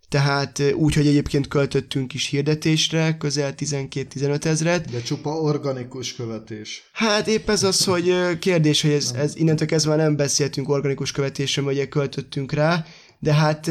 tehát 0.10 0.74
úgy, 0.76 0.94
hogy 0.94 1.08
egyébként 1.08 1.48
költöttünk 1.48 2.14
is 2.14 2.28
hirdetésre, 2.28 3.18
közel 3.18 3.54
12-15 3.58 4.46
ezret. 4.46 4.90
De 4.90 5.02
csupa 5.02 5.30
organikus 5.30 6.16
követés. 6.16 6.90
Hát 6.94 7.28
épp 7.28 7.50
ez 7.50 7.64
az, 7.64 7.84
hogy 7.84 8.40
kérdés, 8.40 8.82
hogy 8.82 8.92
ez, 8.92 9.12
ez 9.16 9.36
innentől 9.36 9.68
kezdve 9.68 9.96
nem 9.96 10.16
beszéltünk 10.16 10.70
organikus 10.70 11.12
követésről, 11.12 11.66
hogy 11.66 11.88
költöttünk 11.88 12.52
rá, 12.52 12.86
de 13.20 13.34
hát, 13.34 13.70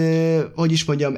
hogy 0.54 0.72
is 0.72 0.84
mondjam, 0.84 1.14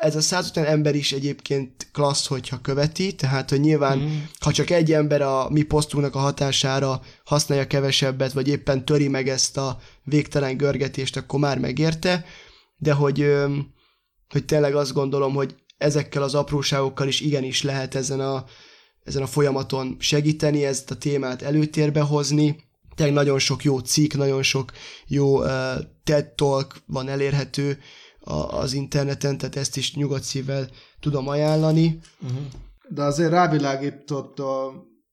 ez 0.00 0.16
a 0.16 0.20
150 0.20 0.64
ember 0.64 0.94
is 0.94 1.12
egyébként 1.12 1.88
klassz, 1.92 2.26
hogyha 2.26 2.60
követi, 2.60 3.14
tehát, 3.14 3.50
hogy 3.50 3.60
nyilván, 3.60 3.98
mm. 3.98 4.16
ha 4.40 4.52
csak 4.52 4.70
egy 4.70 4.92
ember 4.92 5.22
a 5.22 5.50
mi 5.50 5.62
posztunknak 5.62 6.14
a 6.14 6.18
hatására 6.18 7.00
használja 7.24 7.66
kevesebbet, 7.66 8.32
vagy 8.32 8.48
éppen 8.48 8.84
töri 8.84 9.08
meg 9.08 9.28
ezt 9.28 9.56
a 9.56 9.78
végtelen 10.04 10.56
görgetést, 10.56 11.16
akkor 11.16 11.40
már 11.40 11.58
megérte, 11.58 12.24
de 12.76 12.92
hogy 12.92 13.32
hogy 14.28 14.44
tényleg 14.44 14.74
azt 14.74 14.92
gondolom, 14.92 15.34
hogy 15.34 15.54
ezekkel 15.76 16.22
az 16.22 16.34
apróságokkal 16.34 17.08
is 17.08 17.20
igenis 17.20 17.62
lehet 17.62 17.94
ezen 17.94 18.20
a, 18.20 18.44
ezen 19.04 19.22
a 19.22 19.26
folyamaton 19.26 19.96
segíteni, 19.98 20.64
ezt 20.64 20.90
a 20.90 20.96
témát 20.96 21.42
előtérbe 21.42 22.00
hozni. 22.00 22.66
Tényleg 22.94 23.14
nagyon 23.14 23.38
sok 23.38 23.64
jó 23.64 23.78
cikk, 23.78 24.14
nagyon 24.14 24.42
sok 24.42 24.72
jó 25.06 25.38
uh, 25.38 25.48
TED 26.04 26.26
Talk 26.34 26.76
van 26.86 27.08
elérhető 27.08 27.78
a, 28.20 28.32
az 28.32 28.72
interneten, 28.72 29.38
tehát 29.38 29.56
ezt 29.56 29.76
is 29.76 29.94
nyugodt 29.94 30.22
szívvel 30.22 30.68
tudom 31.00 31.28
ajánlani. 31.28 31.98
Uh-huh. 32.22 32.38
De 32.88 33.02
azért 33.02 33.30
rávilágított 33.30 34.38
a, 34.38 34.72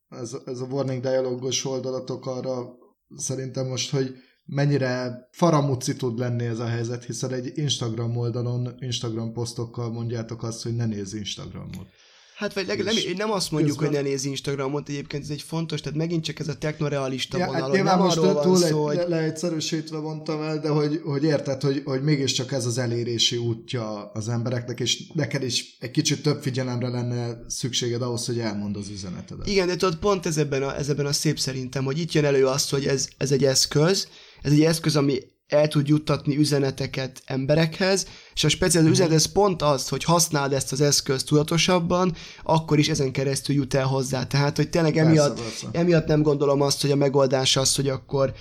ez, 0.09 0.35
ez 0.45 0.59
a 0.59 0.65
Warning 0.65 1.01
Dialogos 1.01 1.65
oldalatok 1.65 2.25
arra 2.25 2.75
szerintem 3.17 3.67
most, 3.67 3.91
hogy 3.91 4.15
mennyire 4.45 5.27
faramuci 5.31 5.95
tud 5.95 6.19
lenni 6.19 6.45
ez 6.45 6.59
a 6.59 6.67
helyzet, 6.67 7.03
hiszen 7.03 7.33
egy 7.33 7.51
Instagram 7.55 8.17
oldalon, 8.17 8.75
Instagram 8.79 9.33
posztokkal 9.33 9.91
mondjátok 9.91 10.43
azt, 10.43 10.63
hogy 10.63 10.75
ne 10.75 10.85
nézz 10.85 11.13
Instagramot. 11.13 11.87
Hát 12.35 12.53
vagy 12.53 12.67
legalább 12.67 12.93
nem, 13.05 13.15
nem 13.17 13.31
azt 13.31 13.51
mondjuk, 13.51 13.77
közben... 13.77 13.95
hogy 13.95 14.03
ne 14.03 14.09
nézz 14.09 14.25
Instagramot, 14.25 14.89
egyébként 14.89 15.23
ez 15.23 15.29
egy 15.29 15.41
fontos, 15.41 15.81
tehát 15.81 15.97
megint 15.97 16.23
csak 16.23 16.39
ez 16.39 16.47
a 16.47 16.57
technorealista 16.57 17.37
ja, 17.37 17.45
vonal, 17.45 17.61
hát 17.61 17.83
nem 17.83 17.99
most 17.99 18.17
arról 18.17 18.41
túl 18.41 18.59
van 18.59 18.69
szó, 18.69 18.85
hogy... 18.85 19.03
leegyszerűsítve 19.07 19.99
mondtam 19.99 20.41
el, 20.41 20.59
de 20.59 20.69
hogy, 20.69 21.01
hogy 21.03 21.23
érted, 21.23 21.61
hogy, 21.61 21.81
hogy 21.85 22.03
mégiscsak 22.03 22.51
ez 22.51 22.65
az 22.65 22.77
elérési 22.77 23.37
útja 23.37 24.11
az 24.13 24.29
embereknek, 24.29 24.79
és 24.79 25.11
neked 25.13 25.43
is 25.43 25.77
egy 25.79 25.91
kicsit 25.91 26.23
több 26.23 26.41
figyelemre 26.41 26.87
lenne 26.87 27.37
szükséged 27.47 28.01
ahhoz, 28.01 28.25
hogy 28.25 28.39
elmond 28.39 28.77
az 28.77 28.89
üzenetedet. 28.89 29.47
Igen, 29.47 29.67
de 29.67 29.75
tudod, 29.75 29.95
pont 29.95 30.25
ez 30.25 30.37
ebben 30.37 30.63
a, 30.63 30.77
ez 30.77 30.89
ebben 30.89 31.05
a 31.05 31.13
szép 31.13 31.39
szerintem, 31.39 31.83
hogy 31.83 31.99
itt 31.99 32.11
jön 32.11 32.25
elő 32.25 32.45
azt, 32.45 32.69
hogy 32.69 32.85
ez, 32.85 33.07
ez 33.17 33.31
egy 33.31 33.43
eszköz, 33.43 34.07
ez 34.45 34.51
egy 34.51 34.63
eszköz, 34.63 34.95
ami 34.95 35.19
el 35.47 35.67
tud 35.67 35.87
juttatni 35.87 36.37
üzeneteket 36.37 37.21
emberekhez, 37.25 38.07
és 38.33 38.43
a 38.43 38.49
speciális 38.49 38.89
üzenet 38.89 39.13
ez 39.13 39.31
pont 39.31 39.61
az, 39.61 39.89
hogy 39.89 40.03
használd 40.03 40.53
ezt 40.53 40.71
az 40.71 40.81
eszközt 40.81 41.25
tudatosabban, 41.25 42.15
akkor 42.43 42.79
is 42.79 42.89
ezen 42.89 43.11
keresztül 43.11 43.55
jut 43.55 43.73
el 43.73 43.85
hozzá. 43.85 44.27
Tehát, 44.27 44.55
hogy 44.55 44.69
tényleg 44.69 44.97
emiatt, 44.97 45.35
persze, 45.35 45.61
persze. 45.61 45.79
emiatt 45.79 46.07
nem 46.07 46.21
gondolom 46.21 46.61
azt, 46.61 46.81
hogy 46.81 46.91
a 46.91 46.95
megoldás 46.95 47.57
az, 47.57 47.75
hogy 47.75 47.89
akkor 47.89 48.33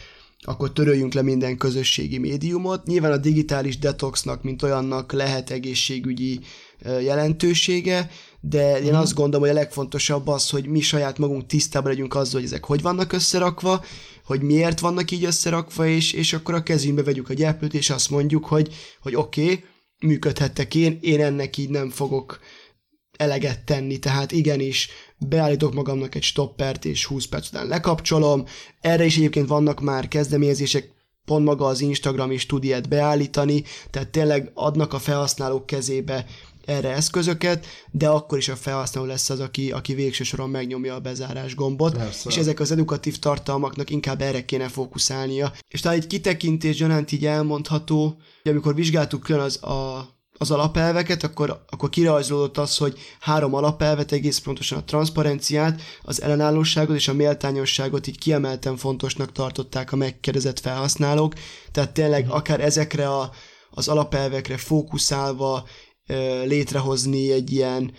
akkor 0.46 0.72
töröljünk 0.72 1.12
le 1.12 1.22
minden 1.22 1.56
közösségi 1.56 2.18
médiumot. 2.18 2.86
Nyilván 2.86 3.12
a 3.12 3.16
digitális 3.16 3.78
detoxnak, 3.78 4.42
mint 4.42 4.62
olyannak 4.62 5.12
lehet 5.12 5.50
egészségügyi 5.50 6.40
jelentősége, 7.00 8.10
de 8.40 8.80
én 8.80 8.92
mm. 8.92 8.96
azt 8.96 9.14
gondolom, 9.14 9.40
hogy 9.40 9.56
a 9.56 9.60
legfontosabb 9.60 10.28
az, 10.28 10.50
hogy 10.50 10.66
mi 10.66 10.80
saját 10.80 11.18
magunk 11.18 11.46
tisztában 11.46 11.90
legyünk 11.90 12.14
azzal, 12.14 12.40
hogy 12.40 12.44
ezek 12.44 12.64
hogy 12.64 12.82
vannak 12.82 13.12
összerakva, 13.12 13.84
hogy 14.24 14.42
miért 14.42 14.80
vannak 14.80 15.10
így 15.10 15.24
összerakva, 15.24 15.86
és, 15.86 16.12
és 16.12 16.32
akkor 16.32 16.54
a 16.54 16.62
kezünkbe 16.62 17.02
vegyük 17.02 17.28
a 17.28 17.34
gyáplőt, 17.34 17.74
és 17.74 17.90
azt 17.90 18.10
mondjuk, 18.10 18.44
hogy, 18.44 18.74
hogy 19.00 19.14
oké, 19.14 19.42
okay, 19.42 19.64
működhettek 20.00 20.74
én, 20.74 20.98
én 21.00 21.20
ennek 21.20 21.56
így 21.56 21.68
nem 21.68 21.90
fogok 21.90 22.40
eleget 23.16 23.64
tenni, 23.64 23.98
tehát 23.98 24.32
igenis 24.32 24.88
beállítok 25.18 25.74
magamnak 25.74 26.14
egy 26.14 26.22
stoppert, 26.22 26.84
és 26.84 27.04
20 27.04 27.26
perc 27.26 27.48
után 27.48 27.66
lekapcsolom. 27.66 28.44
Erre 28.80 29.04
is 29.04 29.16
egyébként 29.16 29.48
vannak 29.48 29.80
már 29.80 30.08
kezdeményezések, 30.08 30.92
pont 31.24 31.44
maga 31.44 31.66
az 31.66 31.80
Instagram 31.80 32.30
is 32.30 32.46
tud 32.46 32.64
ilyet 32.64 32.88
beállítani, 32.88 33.62
tehát 33.90 34.08
tényleg 34.08 34.50
adnak 34.54 34.92
a 34.92 34.98
felhasználók 34.98 35.66
kezébe 35.66 36.26
erre 36.66 36.90
eszközöket, 36.90 37.66
de 37.90 38.08
akkor 38.08 38.38
is 38.38 38.48
a 38.48 38.56
felhasználó 38.56 39.06
lesz 39.06 39.30
az, 39.30 39.40
aki, 39.40 39.70
aki 39.70 39.94
végső 39.94 40.24
soron 40.24 40.50
megnyomja 40.50 40.94
a 40.94 41.00
bezárás 41.00 41.54
gombot, 41.54 41.96
Persze. 41.96 42.28
és 42.28 42.36
ezek 42.36 42.60
az 42.60 42.70
edukatív 42.70 43.18
tartalmaknak 43.18 43.90
inkább 43.90 44.20
erre 44.20 44.44
kéne 44.44 44.68
fókuszálnia. 44.68 45.52
És 45.68 45.80
talán 45.80 45.98
egy 45.98 46.06
kitekintés 46.06 46.76
gyanánt 46.76 47.12
így 47.12 47.26
elmondható, 47.26 48.16
hogy 48.42 48.52
amikor 48.52 48.74
vizsgáltuk 48.74 49.22
külön 49.22 49.40
az, 49.40 49.62
a, 49.62 50.08
az 50.38 50.50
alapelveket, 50.50 51.22
akkor, 51.22 51.64
akkor 51.70 51.88
kirajzolódott 51.88 52.58
az, 52.58 52.76
hogy 52.76 52.98
három 53.20 53.54
alapelvet, 53.54 54.12
egész 54.12 54.38
pontosan 54.38 54.78
a 54.78 54.84
transzparenciát, 54.84 55.80
az 56.02 56.22
ellenállóságot 56.22 56.96
és 56.96 57.08
a 57.08 57.14
méltányosságot 57.14 58.06
így 58.06 58.18
kiemelten 58.18 58.76
fontosnak 58.76 59.32
tartották 59.32 59.92
a 59.92 59.96
megkérdezett 59.96 60.60
felhasználók, 60.60 61.34
tehát 61.72 61.92
tényleg 61.92 62.30
akár 62.30 62.60
ezekre 62.60 63.08
a, 63.08 63.30
az 63.70 63.88
alapelvekre 63.88 64.56
fókuszálva 64.56 65.66
létrehozni 66.44 67.32
egy 67.32 67.52
ilyen 67.52 67.92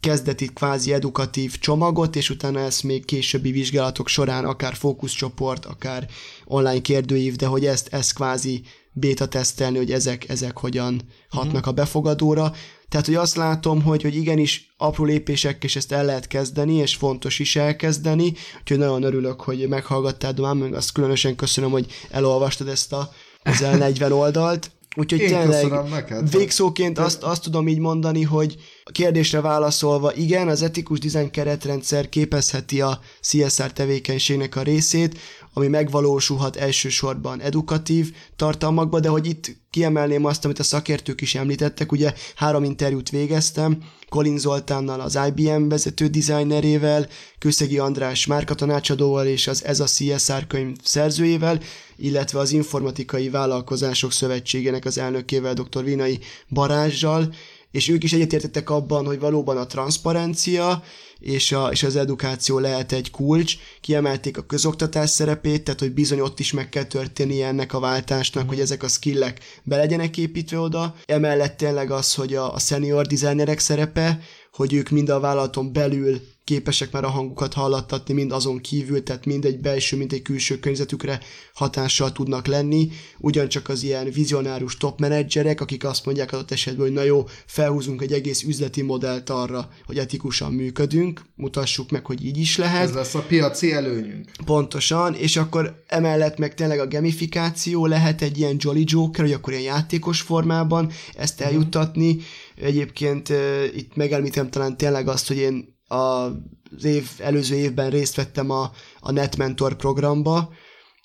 kezdeti 0.00 0.46
kvázi 0.46 0.92
edukatív 0.92 1.58
csomagot, 1.58 2.16
és 2.16 2.30
utána 2.30 2.60
ezt 2.60 2.82
még 2.82 3.04
későbbi 3.04 3.50
vizsgálatok 3.50 4.08
során 4.08 4.44
akár 4.44 4.74
fókuszcsoport, 4.74 5.64
akár 5.64 6.08
online 6.44 6.80
kérdőív, 6.80 7.36
de 7.36 7.46
hogy 7.46 7.66
ezt, 7.66 7.88
ezt 7.92 8.14
kvázi 8.14 8.62
béta 8.92 9.28
tesztelni, 9.28 9.76
hogy 9.76 9.92
ezek, 9.92 10.28
ezek 10.28 10.58
hogyan 10.58 11.02
hatnak 11.28 11.66
a 11.66 11.72
befogadóra. 11.72 12.52
Tehát, 12.88 13.06
hogy 13.06 13.14
azt 13.14 13.36
látom, 13.36 13.82
hogy, 13.82 14.02
hogy 14.02 14.14
igenis 14.14 14.74
apró 14.76 15.04
lépésekkel 15.04 15.60
és 15.62 15.76
ezt 15.76 15.92
el 15.92 16.04
lehet 16.04 16.26
kezdeni, 16.26 16.74
és 16.74 16.94
fontos 16.94 17.38
is 17.38 17.56
elkezdeni, 17.56 18.32
úgyhogy 18.60 18.78
nagyon 18.78 19.02
örülök, 19.02 19.40
hogy 19.40 19.68
meghallgattál, 19.68 20.32
Domán, 20.32 20.56
meg 20.56 20.74
azt 20.74 20.92
különösen 20.92 21.36
köszönöm, 21.36 21.70
hogy 21.70 21.86
elolvastad 22.10 22.68
ezt 22.68 22.92
a 22.92 23.10
közel 23.42 23.76
40 23.76 24.12
oldalt. 24.12 24.70
Úgyhogy 24.96 25.20
Én 25.20 25.28
tényleg 25.28 25.88
neked, 25.88 26.30
végszóként 26.30 26.98
azt, 26.98 27.22
azt 27.22 27.42
tudom 27.42 27.68
így 27.68 27.78
mondani, 27.78 28.22
hogy 28.22 28.56
a 28.84 28.90
kérdésre 28.90 29.40
válaszolva, 29.40 30.14
igen, 30.14 30.48
az 30.48 30.62
etikus 30.62 30.98
design 30.98 31.30
keretrendszer 31.30 32.08
képezheti 32.08 32.80
a 32.80 33.00
CSR 33.20 33.72
tevékenységnek 33.72 34.56
a 34.56 34.62
részét, 34.62 35.18
ami 35.52 35.68
megvalósulhat 35.68 36.56
elsősorban 36.56 37.40
edukatív 37.40 38.12
tartalmakba, 38.36 39.00
de 39.00 39.08
hogy 39.08 39.26
itt 39.26 39.56
kiemelném 39.70 40.24
azt, 40.24 40.44
amit 40.44 40.58
a 40.58 40.62
szakértők 40.62 41.20
is 41.20 41.34
említettek, 41.34 41.92
ugye 41.92 42.14
három 42.34 42.64
interjút 42.64 43.10
végeztem, 43.10 43.82
Colin 44.10 44.38
Zoltánnal, 44.38 45.00
az 45.00 45.18
IBM 45.28 45.68
vezető 45.68 46.06
designerével, 46.06 47.08
Kőszegi 47.38 47.78
András 47.78 48.26
márkatanácsadóval 48.26 49.26
és 49.26 49.46
az 49.46 49.64
Ez 49.64 49.80
a 49.80 49.84
CSR 49.84 50.46
könyv 50.46 50.76
szerzőjével, 50.82 51.60
illetve 51.96 52.38
az 52.38 52.52
Informatikai 52.52 53.28
Vállalkozások 53.28 54.12
Szövetségének 54.12 54.84
az 54.84 54.98
elnökével, 54.98 55.54
dr. 55.54 55.84
Vinai 55.84 56.18
Barázsjal, 56.48 57.34
és 57.70 57.88
ők 57.88 58.04
is 58.04 58.12
egyetértettek 58.12 58.70
abban, 58.70 59.06
hogy 59.06 59.18
valóban 59.18 59.56
a 59.56 59.66
transzparencia 59.66 60.82
és, 61.20 61.52
a, 61.52 61.68
és 61.70 61.82
az 61.82 61.96
edukáció 61.96 62.58
lehet 62.58 62.92
egy 62.92 63.10
kulcs. 63.10 63.56
Kiemelték 63.80 64.36
a 64.36 64.42
közoktatás 64.42 65.10
szerepét, 65.10 65.64
tehát 65.64 65.80
hogy 65.80 65.92
bizony 65.92 66.20
ott 66.20 66.40
is 66.40 66.52
meg 66.52 66.68
kell 66.68 66.84
történnie 66.84 67.46
ennek 67.46 67.72
a 67.72 67.80
váltásnak, 67.80 68.44
mm. 68.44 68.46
hogy 68.46 68.60
ezek 68.60 68.82
a 68.82 68.88
skillek 68.88 69.40
be 69.62 69.76
legyenek 69.76 70.16
építve 70.16 70.58
oda. 70.58 70.94
Emellett 71.06 71.56
tényleg 71.56 71.90
az, 71.90 72.14
hogy 72.14 72.34
a, 72.34 72.54
a 72.54 72.58
senior 72.58 73.06
designerek 73.06 73.58
szerepe, 73.58 74.20
hogy 74.52 74.72
ők 74.72 74.88
mind 74.88 75.08
a 75.08 75.20
vállalaton 75.20 75.72
belül 75.72 76.20
képesek 76.50 76.92
már 76.92 77.04
a 77.04 77.08
hangukat 77.08 77.54
hallattatni, 77.54 78.14
mind 78.14 78.32
azon 78.32 78.60
kívül, 78.60 79.02
tehát 79.02 79.24
mind 79.24 79.44
egy 79.44 79.58
belső, 79.60 79.96
mind 79.96 80.12
egy 80.12 80.22
külső 80.22 80.58
környezetükre 80.58 81.20
hatással 81.54 82.12
tudnak 82.12 82.46
lenni. 82.46 82.88
Ugyancsak 83.18 83.68
az 83.68 83.82
ilyen 83.82 84.10
vizionárus 84.10 84.76
top 84.76 85.00
menedzserek, 85.00 85.60
akik 85.60 85.84
azt 85.84 86.04
mondják 86.04 86.32
adott 86.32 86.50
esetben, 86.50 86.86
hogy 86.86 86.94
na 86.94 87.02
jó, 87.02 87.24
felhúzunk 87.46 88.02
egy 88.02 88.12
egész 88.12 88.42
üzleti 88.42 88.82
modellt 88.82 89.30
arra, 89.30 89.68
hogy 89.86 89.98
etikusan 89.98 90.52
működünk, 90.52 91.22
mutassuk 91.34 91.90
meg, 91.90 92.06
hogy 92.06 92.24
így 92.24 92.38
is 92.38 92.56
lehet. 92.56 92.82
Ez 92.82 92.94
lesz 92.94 93.14
a 93.14 93.22
piaci 93.22 93.72
előnyünk. 93.72 94.30
Pontosan, 94.44 95.14
és 95.14 95.36
akkor 95.36 95.82
emellett 95.86 96.38
meg 96.38 96.54
tényleg 96.54 96.78
a 96.78 96.88
gamifikáció 96.88 97.86
lehet 97.86 98.22
egy 98.22 98.38
ilyen 98.38 98.56
Jolly 98.58 98.84
Joker, 98.86 99.24
hogy 99.24 99.34
akkor 99.34 99.52
ilyen 99.52 99.64
játékos 99.64 100.20
formában 100.20 100.90
ezt 101.14 101.38
mhm. 101.38 101.48
eljuttatni. 101.48 102.18
Egyébként 102.56 103.32
itt 103.74 103.96
megelmítem 103.96 104.50
talán 104.50 104.76
tényleg 104.76 105.08
azt, 105.08 105.28
hogy 105.28 105.36
én 105.36 105.78
az 105.90 106.84
év, 106.84 107.10
előző 107.18 107.56
évben 107.56 107.90
részt 107.90 108.14
vettem 108.14 108.50
a, 108.50 108.70
a 109.00 109.12
NetMentor 109.12 109.76
programba, 109.76 110.52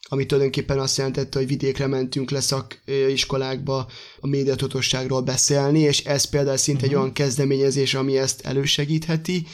ami 0.09 0.25
tulajdonképpen 0.25 0.79
azt 0.79 0.97
jelentette, 0.97 1.37
hogy 1.37 1.47
vidékre 1.47 1.87
mentünk 1.87 2.29
le 2.31 2.39
szakiskolákba 2.39 3.87
a 4.19 4.27
médiatotosságról 4.27 5.21
beszélni, 5.21 5.79
és 5.79 6.03
ez 6.03 6.25
például 6.25 6.57
szinte 6.57 6.85
uh-huh. 6.85 6.89
egy 6.89 6.95
mhm. 6.95 7.01
olyan 7.01 7.13
kezdeményezés, 7.13 7.93
ami 7.93 8.17
ezt 8.17 8.41
elősegítheti, 8.41 9.47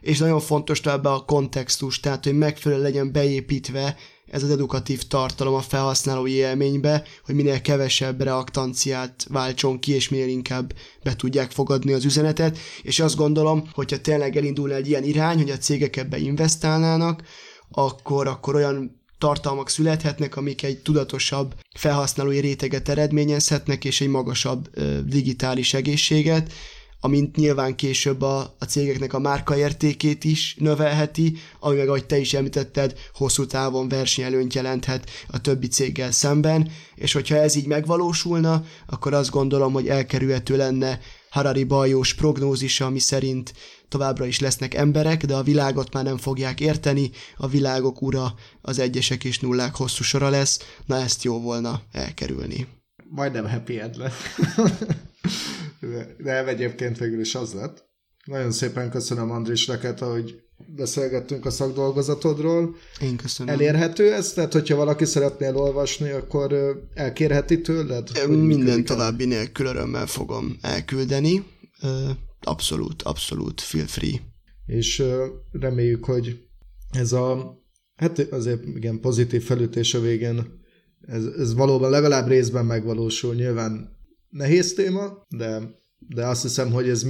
és 0.00 0.18
nagyon 0.18 0.40
fontos 0.40 0.80
továbbá 0.80 1.10
a 1.10 1.24
kontextus, 1.24 2.00
tehát 2.00 2.24
hogy 2.24 2.38
megfelelően 2.38 2.86
legyen 2.86 3.12
beépítve 3.12 3.96
ez 4.30 4.42
az 4.42 4.50
edukatív 4.50 5.02
tartalom 5.02 5.54
a 5.54 5.60
felhasználói 5.60 6.32
élménybe, 6.32 7.04
hogy 7.24 7.34
minél 7.34 7.60
kevesebb 7.60 8.22
reaktanciát 8.22 9.26
váltson 9.28 9.78
ki, 9.78 9.92
és 9.92 10.08
minél 10.08 10.28
inkább 10.28 10.72
be 11.02 11.16
tudják 11.16 11.50
fogadni 11.50 11.92
az 11.92 12.04
üzenetet, 12.04 12.58
és 12.82 13.00
azt 13.00 13.16
gondolom, 13.16 13.68
hogyha 13.72 14.00
tényleg 14.00 14.36
elindulna 14.36 14.74
egy 14.74 14.88
ilyen 14.88 15.04
irány, 15.04 15.36
hogy 15.36 15.50
a 15.50 15.58
cégek 15.58 15.96
ebbe 15.96 16.18
investálnának, 16.18 17.22
akkor, 17.70 18.26
akkor 18.26 18.54
olyan 18.54 18.96
tartalmak 19.18 19.68
születhetnek, 19.68 20.36
amik 20.36 20.62
egy 20.62 20.78
tudatosabb 20.78 21.54
felhasználói 21.74 22.38
réteget 22.38 22.88
eredményezhetnek, 22.88 23.84
és 23.84 24.00
egy 24.00 24.08
magasabb 24.08 24.70
digitális 25.04 25.74
egészséget, 25.74 26.52
amint 27.00 27.36
nyilván 27.36 27.76
később 27.76 28.22
a, 28.22 28.54
a 28.58 28.64
cégeknek 28.64 29.12
a 29.12 29.18
márkaértékét 29.18 30.24
is 30.24 30.56
növelheti, 30.58 31.36
ami 31.60 31.76
meg, 31.76 31.88
ahogy 31.88 32.06
te 32.06 32.18
is 32.18 32.34
említetted, 32.34 32.98
hosszú 33.14 33.46
távon 33.46 33.88
versenyelőnyt 33.88 34.54
jelenthet 34.54 35.10
a 35.26 35.40
többi 35.40 35.66
céggel 35.66 36.10
szemben, 36.10 36.70
és 36.94 37.12
hogyha 37.12 37.36
ez 37.36 37.54
így 37.54 37.66
megvalósulna, 37.66 38.64
akkor 38.86 39.14
azt 39.14 39.30
gondolom, 39.30 39.72
hogy 39.72 39.88
elkerülhető 39.88 40.56
lenne 40.56 41.00
Harari 41.30 41.64
Bajós 41.64 42.14
prognózisa, 42.14 42.86
ami 42.86 42.98
szerint 42.98 43.52
továbbra 43.88 44.26
is 44.26 44.40
lesznek 44.40 44.74
emberek, 44.74 45.24
de 45.24 45.34
a 45.34 45.42
világot 45.42 45.92
már 45.92 46.04
nem 46.04 46.16
fogják 46.16 46.60
érteni, 46.60 47.10
a 47.36 47.48
világok 47.48 48.02
ura 48.02 48.34
az 48.62 48.78
egyesek 48.78 49.24
és 49.24 49.38
nullák 49.38 49.74
hosszú 49.76 50.02
sora 50.02 50.28
lesz, 50.28 50.58
na 50.86 50.96
ezt 50.96 51.22
jó 51.24 51.40
volna 51.40 51.82
elkerülni. 51.92 52.66
Majdnem 53.10 53.48
happy 53.48 53.80
end 53.80 53.96
lett. 53.96 54.12
de 56.18 56.46
egyébként 56.46 56.98
végül 56.98 57.20
is 57.20 57.34
az 57.34 57.52
lett. 57.52 57.86
Nagyon 58.24 58.50
szépen 58.50 58.90
köszönöm 58.90 59.30
Andris 59.30 59.66
neked, 59.66 59.98
hogy 59.98 60.42
beszélgettünk 60.66 61.46
a 61.46 61.50
szakdolgozatodról. 61.50 62.76
Én 63.00 63.16
köszönöm. 63.16 63.54
Elérhető 63.54 64.12
ez? 64.12 64.32
Tehát, 64.32 64.52
hogyha 64.52 64.76
valaki 64.76 65.04
szeretné 65.04 65.46
elolvasni, 65.46 66.10
akkor 66.10 66.78
elkérheti 66.94 67.60
tőled? 67.60 68.26
Minden 68.28 68.84
további 68.84 69.24
nélkül 69.24 69.66
örömmel 69.66 70.06
fogom 70.06 70.56
elküldeni. 70.60 71.44
Abszolút, 72.40 73.02
abszolút 73.02 73.60
feel 73.60 73.86
free. 73.86 74.20
És 74.66 75.02
reméljük, 75.52 76.04
hogy 76.04 76.40
ez 76.90 77.12
a, 77.12 77.58
hát 77.96 78.18
azért 78.18 78.64
igen, 78.66 79.00
pozitív 79.00 79.42
felütés 79.42 79.94
a 79.94 80.00
végén, 80.00 80.60
ez, 81.06 81.24
ez 81.24 81.54
valóban 81.54 81.90
legalább 81.90 82.28
részben 82.28 82.66
megvalósul. 82.66 83.34
Nyilván 83.34 83.97
nehéz 84.30 84.74
téma, 84.74 85.26
de, 85.28 85.60
de 85.98 86.26
azt 86.26 86.42
hiszem, 86.42 86.72
hogy 86.72 86.88
ez 86.88 87.02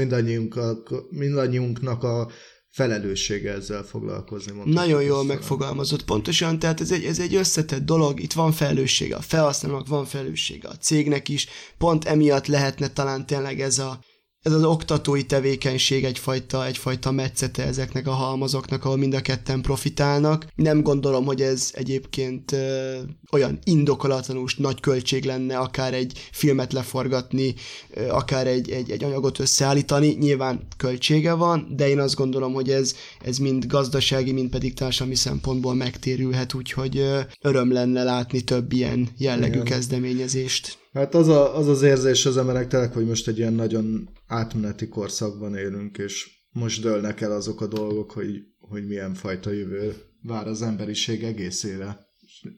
mindannyiunknak 1.10 2.02
a 2.02 2.30
felelőssége 2.70 3.52
ezzel 3.52 3.82
foglalkozni. 3.82 4.52
Nagyon 4.64 5.02
jól 5.02 5.24
megfogalmazott, 5.24 6.04
pontosan, 6.04 6.58
tehát 6.58 6.80
ez 6.80 6.92
egy, 6.92 7.04
ez 7.04 7.18
egy 7.18 7.34
összetett 7.34 7.84
dolog, 7.84 8.20
itt 8.20 8.32
van 8.32 8.52
felelőssége, 8.52 9.16
a 9.16 9.20
felhasználónak 9.20 9.88
van 9.88 10.04
felelőssége, 10.04 10.68
a 10.68 10.76
cégnek 10.76 11.28
is, 11.28 11.46
pont 11.78 12.04
emiatt 12.04 12.46
lehetne 12.46 12.88
talán 12.88 13.26
tényleg 13.26 13.60
ez 13.60 13.78
a, 13.78 14.00
ez 14.42 14.52
az 14.52 14.64
oktatói 14.64 15.22
tevékenység 15.22 16.04
egyfajta, 16.04 16.66
egyfajta 16.66 17.10
metszete 17.10 17.64
ezeknek 17.64 18.06
a 18.06 18.10
halmazoknak, 18.10 18.84
ahol 18.84 18.96
mind 18.96 19.14
a 19.14 19.20
ketten 19.20 19.62
profitálnak. 19.62 20.46
Nem 20.54 20.82
gondolom, 20.82 21.24
hogy 21.24 21.42
ez 21.42 21.70
egyébként 21.72 22.52
ö, 22.52 22.98
olyan 23.32 23.58
indokolatlanul 23.64 24.46
nagy 24.56 24.80
költség 24.80 25.24
lenne, 25.24 25.58
akár 25.58 25.94
egy 25.94 26.28
filmet 26.32 26.72
leforgatni, 26.72 27.54
ö, 27.90 28.08
akár 28.08 28.46
egy, 28.46 28.70
egy, 28.70 28.90
egy 28.90 29.04
anyagot 29.04 29.38
összeállítani. 29.38 30.16
Nyilván 30.20 30.66
költsége 30.76 31.32
van, 31.32 31.66
de 31.76 31.88
én 31.88 31.98
azt 31.98 32.14
gondolom, 32.14 32.52
hogy 32.52 32.70
ez, 32.70 32.94
ez 33.24 33.38
mind 33.38 33.66
gazdasági, 33.66 34.32
mind 34.32 34.50
pedig 34.50 34.74
társadalmi 34.74 35.14
szempontból 35.14 35.74
megtérülhet, 35.74 36.54
úgyhogy 36.54 36.98
ö, 36.98 37.20
öröm 37.40 37.72
lenne 37.72 38.02
látni 38.02 38.40
több 38.40 38.72
ilyen 38.72 39.08
jellegű 39.16 39.52
Igen. 39.52 39.64
kezdeményezést. 39.64 40.78
Hát 40.92 41.14
az, 41.14 41.28
a, 41.28 41.56
az 41.56 41.68
az 41.68 41.82
érzés 41.82 42.26
az 42.26 42.36
emberek 42.36 42.68
tényleg, 42.68 42.92
hogy 42.92 43.06
most 43.06 43.28
egy 43.28 43.38
ilyen 43.38 43.52
nagyon 43.52 44.08
átmeneti 44.26 44.88
korszakban 44.88 45.56
élünk, 45.56 45.98
és 45.98 46.30
most 46.50 46.82
dőlnek 46.82 47.20
el 47.20 47.32
azok 47.32 47.60
a 47.60 47.66
dolgok, 47.66 48.10
hogy, 48.10 48.42
hogy 48.58 48.86
milyen 48.86 49.14
fajta 49.14 49.50
jövő 49.50 49.94
vár 50.22 50.46
az 50.46 50.62
emberiség 50.62 51.24
egészére. 51.24 52.06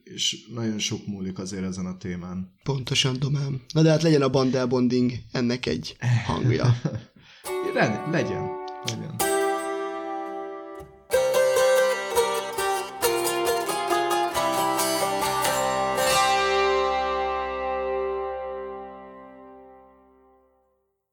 És 0.03 0.47
nagyon 0.53 0.79
sok 0.79 1.07
múlik 1.07 1.39
azért 1.39 1.63
ezen 1.63 1.85
a 1.85 1.97
témán. 1.97 2.53
Pontosan, 2.63 3.19
Domám. 3.19 3.61
Na 3.73 3.81
de 3.81 3.89
hát 3.89 4.01
legyen 4.01 4.21
a 4.21 4.29
Bandel 4.29 4.65
Bonding 4.65 5.11
ennek 5.31 5.65
egy 5.65 5.95
hangja. 6.25 6.75
Len, 7.73 8.09
legyen. 8.11 8.49
legyen. 8.85 9.30